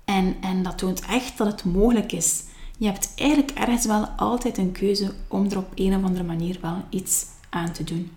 En, 0.06 0.36
en 0.42 0.64
dat 0.64 0.78
toont 0.78 1.02
echt 1.02 1.38
dat 1.38 1.48
het 1.48 1.64
mogelijk 1.64 2.12
is. 2.12 2.44
Je 2.78 2.86
hebt 2.86 3.12
eigenlijk 3.16 3.52
ergens 3.52 3.86
wel 3.86 4.06
altijd 4.06 4.58
een 4.58 4.72
keuze 4.72 5.14
om 5.28 5.50
er 5.50 5.58
op 5.58 5.72
een 5.76 5.96
of 5.96 6.04
andere 6.04 6.24
manier 6.24 6.58
wel 6.62 6.84
iets 6.90 7.26
aan 7.50 7.72
te 7.72 7.84
doen. 7.84 8.12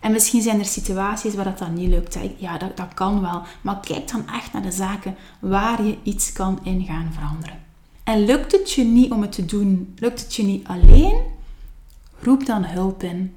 En 0.00 0.12
misschien 0.12 0.42
zijn 0.42 0.58
er 0.58 0.64
situaties 0.64 1.34
waar 1.34 1.44
dat 1.44 1.58
dan 1.58 1.74
niet 1.74 1.88
lukt. 1.88 2.18
Ja, 2.36 2.58
dat, 2.58 2.76
dat 2.76 2.94
kan 2.94 3.20
wel. 3.20 3.42
Maar 3.60 3.80
kijk 3.80 4.10
dan 4.10 4.28
echt 4.28 4.52
naar 4.52 4.62
de 4.62 4.70
zaken 4.70 5.16
waar 5.40 5.84
je 5.84 5.98
iets 6.02 6.32
kan 6.32 6.58
in 6.62 6.84
gaan 6.84 7.12
veranderen. 7.12 7.58
En 8.04 8.24
lukt 8.24 8.52
het 8.52 8.72
je 8.72 8.84
niet 8.84 9.12
om 9.12 9.22
het 9.22 9.32
te 9.32 9.44
doen, 9.44 9.94
lukt 9.98 10.20
het 10.20 10.34
je 10.34 10.42
niet 10.42 10.66
alleen, 10.66 11.20
roep 12.20 12.46
dan 12.46 12.64
hulp 12.64 13.02
in. 13.02 13.34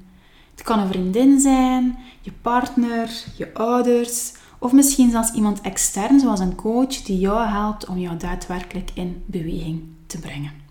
Het 0.52 0.64
kan 0.64 0.80
een 0.80 0.88
vriendin 0.88 1.40
zijn, 1.40 1.98
je 2.22 2.32
partner, 2.42 3.24
je 3.38 3.54
ouders 3.54 4.32
of 4.60 4.72
misschien 4.72 5.12
zelfs 5.12 5.32
iemand 5.32 5.62
extern 5.62 6.20
zoals 6.20 6.40
een 6.40 6.56
coach 6.56 7.02
die 7.02 7.20
jou 7.20 7.48
helpt 7.48 7.86
om 7.86 7.98
jou 7.98 8.18
daadwerkelijk 8.18 8.90
in 8.94 9.24
beweging 9.26 9.84
te 10.08 10.20
brengen. 10.20 10.62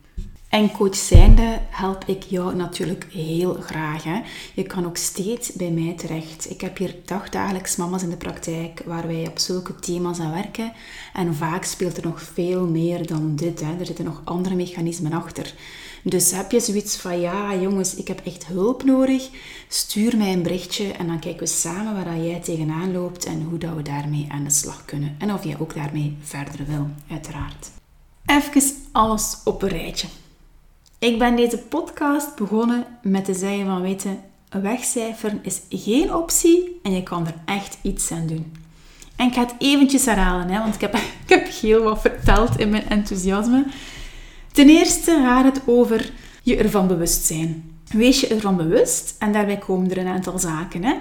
En 0.51 0.71
coach 0.71 0.97
zijnde 0.97 1.59
help 1.69 2.05
ik 2.05 2.23
jou 2.23 2.55
natuurlijk 2.55 3.07
heel 3.13 3.55
graag. 3.55 4.05
Hè? 4.05 4.21
Je 4.55 4.63
kan 4.63 4.87
ook 4.87 4.97
steeds 4.97 5.53
bij 5.53 5.71
mij 5.71 5.95
terecht. 5.97 6.51
Ik 6.51 6.61
heb 6.61 6.79
hier 6.79 6.95
dagdagelijks 7.05 7.77
mama's 7.77 8.03
in 8.03 8.11
de 8.11 8.17
praktijk 8.17 8.83
waar 8.87 9.07
wij 9.07 9.27
op 9.29 9.39
zulke 9.39 9.75
thema's 9.75 10.21
aan 10.21 10.33
werken. 10.33 10.73
En 11.13 11.35
vaak 11.35 11.65
speelt 11.65 11.97
er 11.97 12.07
nog 12.07 12.23
veel 12.23 12.67
meer 12.67 13.07
dan 13.07 13.37
dit. 13.37 13.61
Hè? 13.61 13.79
Er 13.79 13.87
zitten 13.87 14.05
nog 14.05 14.23
andere 14.25 14.55
mechanismen 14.55 15.13
achter. 15.13 15.55
Dus 16.03 16.31
heb 16.31 16.51
je 16.51 16.61
zoiets 16.61 16.97
van, 16.97 17.21
ja 17.21 17.55
jongens, 17.55 17.95
ik 17.95 18.09
heb 18.09 18.21
echt 18.25 18.47
hulp 18.47 18.85
nodig, 18.85 19.29
stuur 19.69 20.17
mij 20.17 20.33
een 20.33 20.43
berichtje 20.43 20.93
en 20.93 21.07
dan 21.07 21.19
kijken 21.19 21.41
we 21.41 21.47
samen 21.47 21.95
waar 21.95 22.19
jij 22.19 22.41
tegenaan 22.41 22.93
loopt 22.93 23.25
en 23.25 23.43
hoe 23.43 23.59
dat 23.59 23.75
we 23.75 23.83
daarmee 23.83 24.27
aan 24.29 24.45
de 24.45 24.51
slag 24.51 24.85
kunnen. 24.85 25.15
En 25.19 25.33
of 25.33 25.45
jij 25.45 25.57
ook 25.59 25.75
daarmee 25.75 26.17
verder 26.21 26.67
wil, 26.67 26.89
uiteraard. 27.11 27.71
Even 28.27 28.63
alles 28.93 29.37
op 29.45 29.63
een 29.63 29.69
rijtje. 29.69 30.07
Ik 30.99 31.19
ben 31.19 31.37
deze 31.37 31.59
podcast 31.59 32.37
begonnen 32.37 32.87
met 33.03 33.25
te 33.25 33.35
zeggen 33.35 33.67
van, 33.67 33.83
weten, 33.83 34.21
wegcijferen 34.51 35.41
is 35.43 35.61
geen 35.69 36.15
optie 36.15 36.81
en 36.83 36.93
je 36.93 37.03
kan 37.03 37.27
er 37.27 37.35
echt 37.45 37.79
iets 37.83 38.11
aan 38.11 38.27
doen. 38.27 38.53
En 39.17 39.27
ik 39.27 39.35
ga 39.35 39.41
het 39.41 39.55
eventjes 39.59 40.05
herhalen, 40.05 40.49
hè, 40.49 40.59
want 40.59 40.75
ik 40.75 40.81
heb, 40.81 40.95
ik 41.25 41.29
heb 41.29 41.49
heel 41.61 41.83
wat 41.83 42.01
verteld 42.01 42.59
in 42.59 42.71
mijn 42.71 42.89
enthousiasme. 42.89 43.65
Ten 44.53 44.69
eerste 44.69 45.11
gaat 45.25 45.45
het 45.45 45.63
over 45.67 46.11
je 46.43 46.57
ervan 46.57 46.87
bewust 46.87 47.25
zijn. 47.25 47.79
Wees 47.93 48.21
je 48.21 48.27
ervan 48.27 48.57
bewust 48.57 49.15
en 49.19 49.33
daarbij 49.33 49.59
komen 49.59 49.91
er 49.91 49.99
een 49.99 50.07
aantal 50.07 50.39
zaken. 50.39 50.85
Hè. 50.85 50.95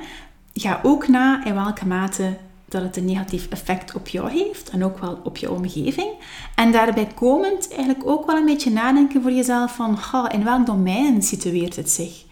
Ga 0.53 0.79
ook 0.83 1.07
na 1.07 1.45
in 1.45 1.53
welke 1.53 1.87
mate 1.87 2.37
dat 2.67 2.81
het 2.81 2.97
een 2.97 3.05
negatief 3.05 3.47
effect 3.49 3.95
op 3.95 4.07
jou 4.07 4.31
heeft 4.31 4.69
en 4.69 4.83
ook 4.83 4.99
wel 4.99 5.19
op 5.23 5.37
je 5.37 5.51
omgeving. 5.51 6.09
En 6.55 6.71
daarbij 6.71 7.07
komend 7.15 7.67
eigenlijk 7.69 8.07
ook 8.07 8.25
wel 8.25 8.35
een 8.35 8.45
beetje 8.45 8.71
nadenken 8.71 9.21
voor 9.21 9.31
jezelf 9.31 9.75
van 9.75 9.97
in 10.31 10.43
welk 10.43 10.65
domein 10.65 11.21
situeert 11.21 11.75
het 11.75 11.89
zich? 11.89 12.27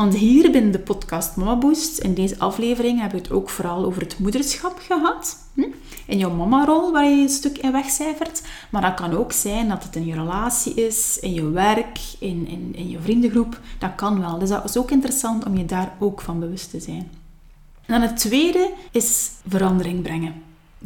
Want 0.00 0.14
hier 0.14 0.50
binnen 0.50 0.72
de 0.72 0.78
podcast 0.78 1.36
Mama 1.36 1.56
Boost, 1.56 1.98
in 1.98 2.14
deze 2.14 2.38
aflevering, 2.38 3.00
hebben 3.00 3.18
we 3.18 3.24
het 3.24 3.34
ook 3.34 3.50
vooral 3.50 3.84
over 3.84 4.02
het 4.02 4.18
moederschap 4.18 4.78
gehad. 4.78 5.36
Hm? 5.54 5.66
In 6.06 6.18
jouw 6.18 6.30
mama-rol, 6.30 6.92
waar 6.92 7.04
je 7.04 7.22
een 7.22 7.28
stuk 7.28 7.58
in 7.58 7.72
wegcijfert. 7.72 8.42
Maar 8.70 8.82
dat 8.82 8.94
kan 8.94 9.16
ook 9.16 9.32
zijn 9.32 9.68
dat 9.68 9.82
het 9.82 9.96
in 9.96 10.06
je 10.06 10.14
relatie 10.14 10.74
is, 10.74 11.18
in 11.18 11.34
je 11.34 11.50
werk, 11.50 11.98
in, 12.18 12.46
in, 12.48 12.72
in 12.74 12.90
je 12.90 13.00
vriendengroep. 13.00 13.60
Dat 13.78 13.94
kan 13.94 14.20
wel. 14.20 14.38
Dus 14.38 14.48
dat 14.48 14.64
is 14.64 14.76
ook 14.76 14.90
interessant 14.90 15.44
om 15.46 15.56
je 15.56 15.64
daar 15.64 15.92
ook 15.98 16.20
van 16.20 16.40
bewust 16.40 16.70
te 16.70 16.80
zijn. 16.80 17.10
En 17.86 18.00
dan 18.00 18.02
het 18.02 18.16
tweede 18.16 18.72
is 18.90 19.30
verandering 19.48 20.02
brengen. 20.02 20.34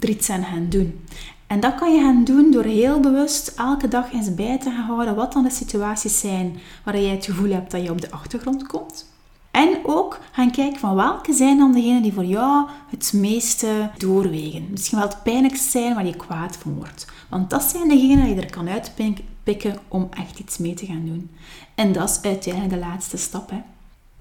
Er 0.00 0.09
iets 0.09 0.31
aan 0.31 0.44
gaan 0.44 0.68
doen. 0.68 1.05
En 1.54 1.60
dat 1.60 1.74
kan 1.74 1.94
je 1.94 2.00
gaan 2.00 2.24
doen 2.24 2.50
door 2.50 2.64
heel 2.64 3.00
bewust 3.00 3.52
elke 3.56 3.88
dag 3.88 4.12
eens 4.12 4.34
bij 4.34 4.58
te 4.58 4.70
gaan 4.70 4.86
houden 4.86 5.14
wat 5.14 5.32
dan 5.32 5.42
de 5.42 5.50
situaties 5.50 6.20
zijn 6.20 6.56
waar 6.84 7.00
jij 7.00 7.10
het 7.10 7.24
gevoel 7.24 7.50
hebt 7.50 7.70
dat 7.70 7.82
je 7.82 7.90
op 7.90 8.00
de 8.00 8.10
achtergrond 8.10 8.66
komt. 8.66 9.12
En 9.50 9.78
ook 9.82 10.20
gaan 10.32 10.50
kijken 10.50 10.80
van 10.80 10.94
welke 10.94 11.32
zijn 11.32 11.58
dan 11.58 11.72
degenen 11.72 12.02
die 12.02 12.12
voor 12.12 12.24
jou 12.24 12.68
het 12.90 13.12
meeste 13.12 13.90
doorwegen. 13.98 14.66
Misschien 14.70 14.98
wel 14.98 15.08
het 15.08 15.22
pijnlijkste 15.22 15.70
zijn 15.70 15.94
waar 15.94 16.06
je 16.06 16.16
kwaad 16.16 16.56
van 16.56 16.74
wordt. 16.74 17.06
Want 17.28 17.50
dat 17.50 17.62
zijn 17.62 17.88
degenen 17.88 18.24
die 18.24 18.34
je 18.34 18.40
er 18.40 18.50
kan 18.50 18.68
uitpikken 18.68 19.78
om 19.88 20.08
echt 20.10 20.38
iets 20.38 20.58
mee 20.58 20.74
te 20.74 20.86
gaan 20.86 21.04
doen. 21.04 21.30
En 21.74 21.92
dat 21.92 22.10
is 22.10 22.22
uiteindelijk 22.22 22.74
de 22.74 22.86
laatste 22.88 23.16
stap. 23.16 23.50
Hè. 23.50 23.62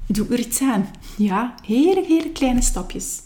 Doe 0.06 0.28
er 0.28 0.40
iets 0.40 0.62
aan. 0.62 0.88
Ja, 1.18 1.54
hele, 1.66 2.04
hele 2.06 2.30
kleine 2.30 2.62
stapjes. 2.62 3.22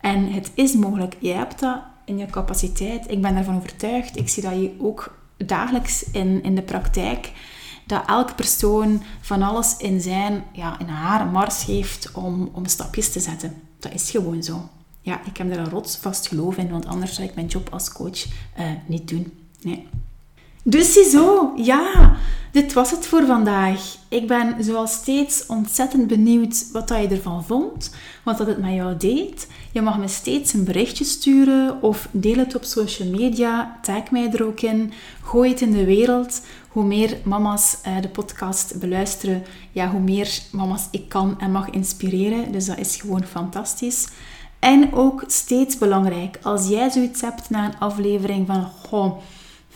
En 0.00 0.32
het 0.32 0.50
is 0.54 0.74
mogelijk. 0.74 1.16
Jij 1.18 1.36
hebt 1.36 1.60
dat 1.60 1.78
in 2.10 2.18
je 2.18 2.26
capaciteit. 2.26 3.10
Ik 3.10 3.22
ben 3.22 3.36
ervan 3.36 3.56
overtuigd. 3.56 4.16
Ik 4.16 4.28
zie 4.28 4.42
dat 4.42 4.52
je 4.52 4.76
ook 4.78 5.14
dagelijks 5.36 6.02
in, 6.10 6.42
in 6.42 6.54
de 6.54 6.62
praktijk 6.62 7.32
dat 7.86 8.02
elke 8.06 8.34
persoon 8.34 9.02
van 9.20 9.42
alles 9.42 9.76
in 9.76 10.00
zijn, 10.00 10.44
ja, 10.52 10.78
in 10.78 10.88
haar 10.88 11.26
mars 11.26 11.64
heeft 11.64 12.12
om, 12.12 12.50
om 12.52 12.66
stapjes 12.66 13.12
te 13.12 13.20
zetten. 13.20 13.62
Dat 13.78 13.92
is 13.92 14.10
gewoon 14.10 14.42
zo. 14.42 14.68
Ja, 15.00 15.20
ik 15.24 15.36
heb 15.36 15.50
er 15.50 15.58
een 15.58 15.70
rotsvast 15.70 16.28
geloof 16.28 16.56
in, 16.56 16.70
want 16.70 16.86
anders 16.86 17.14
zou 17.14 17.28
ik 17.28 17.34
mijn 17.34 17.46
job 17.46 17.68
als 17.72 17.92
coach 17.92 18.26
uh, 18.26 18.70
niet 18.86 19.08
doen. 19.08 19.32
Nee. 19.62 19.88
Dus 20.62 20.92
ziezo, 20.92 21.52
ja, 21.56 22.16
dit 22.52 22.72
was 22.72 22.90
het 22.90 23.06
voor 23.06 23.26
vandaag. 23.26 23.96
Ik 24.08 24.26
ben 24.26 24.64
zoals 24.64 24.92
steeds 24.92 25.46
ontzettend 25.46 26.06
benieuwd 26.06 26.70
wat 26.72 26.88
dat 26.88 27.00
je 27.00 27.08
ervan 27.08 27.44
vond, 27.44 27.94
wat 28.24 28.38
dat 28.38 28.46
het 28.46 28.58
met 28.58 28.74
jou 28.74 28.96
deed. 28.96 29.48
Je 29.72 29.82
mag 29.82 29.98
me 29.98 30.08
steeds 30.08 30.52
een 30.52 30.64
berichtje 30.64 31.04
sturen 31.04 31.82
of 31.82 32.08
deel 32.10 32.36
het 32.36 32.54
op 32.54 32.64
social 32.64 33.08
media. 33.08 33.78
Tag 33.82 34.10
mij 34.10 34.30
er 34.32 34.46
ook 34.46 34.60
in. 34.60 34.92
Gooi 35.22 35.50
het 35.50 35.60
in 35.60 35.72
de 35.72 35.84
wereld. 35.84 36.40
Hoe 36.68 36.84
meer 36.84 37.16
mama's 37.24 37.76
uh, 37.86 38.00
de 38.00 38.08
podcast 38.08 38.80
beluisteren, 38.80 39.44
ja, 39.72 39.90
hoe 39.90 40.00
meer 40.00 40.40
mama's 40.52 40.88
ik 40.90 41.08
kan 41.08 41.40
en 41.40 41.50
mag 41.50 41.70
inspireren. 41.70 42.52
Dus 42.52 42.66
dat 42.66 42.78
is 42.78 42.96
gewoon 42.96 43.24
fantastisch. 43.24 44.08
En 44.58 44.92
ook 44.94 45.24
steeds 45.26 45.78
belangrijk, 45.78 46.38
als 46.42 46.68
jij 46.68 46.90
zoiets 46.90 47.20
hebt 47.20 47.50
na 47.50 47.64
een 47.64 47.78
aflevering 47.78 48.46
van, 48.46 48.64
goh, 48.64 49.18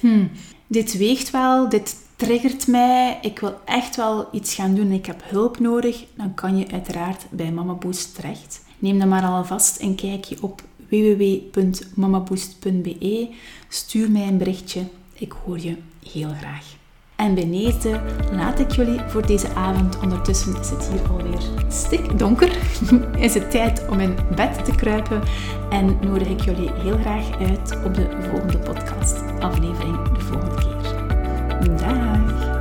hmm, 0.01 0.31
dit 0.67 0.97
weegt 0.97 1.31
wel, 1.31 1.69
dit 1.69 1.97
triggert 2.17 2.67
mij, 2.67 3.19
ik 3.23 3.39
wil 3.39 3.61
echt 3.65 3.97
wel 3.97 4.29
iets 4.33 4.55
gaan 4.55 4.75
doen, 4.75 4.93
ik 4.93 5.07
heb 5.07 5.23
hulp 5.25 5.59
nodig, 5.59 6.05
dan 6.17 6.35
kan 6.35 6.59
je 6.59 6.71
uiteraard 6.71 7.27
bij 7.31 7.53
Mama 7.53 7.73
Boost 7.73 8.15
terecht. 8.15 8.63
Neem 8.79 8.99
dan 8.99 9.09
maar 9.09 9.25
alvast 9.25 9.81
een 9.81 9.95
kijkje 9.95 10.37
op 10.41 10.63
www.mamaboost.be. 10.89 13.29
Stuur 13.69 14.11
mij 14.11 14.27
een 14.27 14.39
berichtje, 14.39 14.83
ik 15.15 15.33
hoor 15.33 15.61
je 15.61 15.77
heel 16.11 16.33
graag. 16.41 16.83
En 17.17 17.35
beneden 17.35 18.01
laat 18.33 18.59
ik 18.59 18.71
jullie 18.71 19.01
voor 19.07 19.27
deze 19.27 19.55
avond, 19.55 19.99
ondertussen 19.99 20.61
is 20.61 20.71
het 20.71 20.89
hier 20.89 21.09
alweer 21.11 21.41
stikdonker, 21.69 22.57
is 23.27 23.35
het 23.35 23.51
tijd 23.51 23.89
om 23.89 24.01
in 24.01 24.17
bed 24.35 24.65
te 24.65 24.75
kruipen 24.75 25.23
en 25.71 25.99
nodig 26.01 26.29
ik 26.29 26.41
jullie 26.41 26.71
heel 26.73 26.99
graag 26.99 27.39
uit 27.41 27.79
op 27.85 27.95
de 27.95 28.09
volgende 28.31 28.59
podcast 28.59 29.23
aflevering 29.41 30.09
de 30.13 30.21
volgende 30.21 30.55
keer. 30.55 31.77
Dag! 31.77 32.54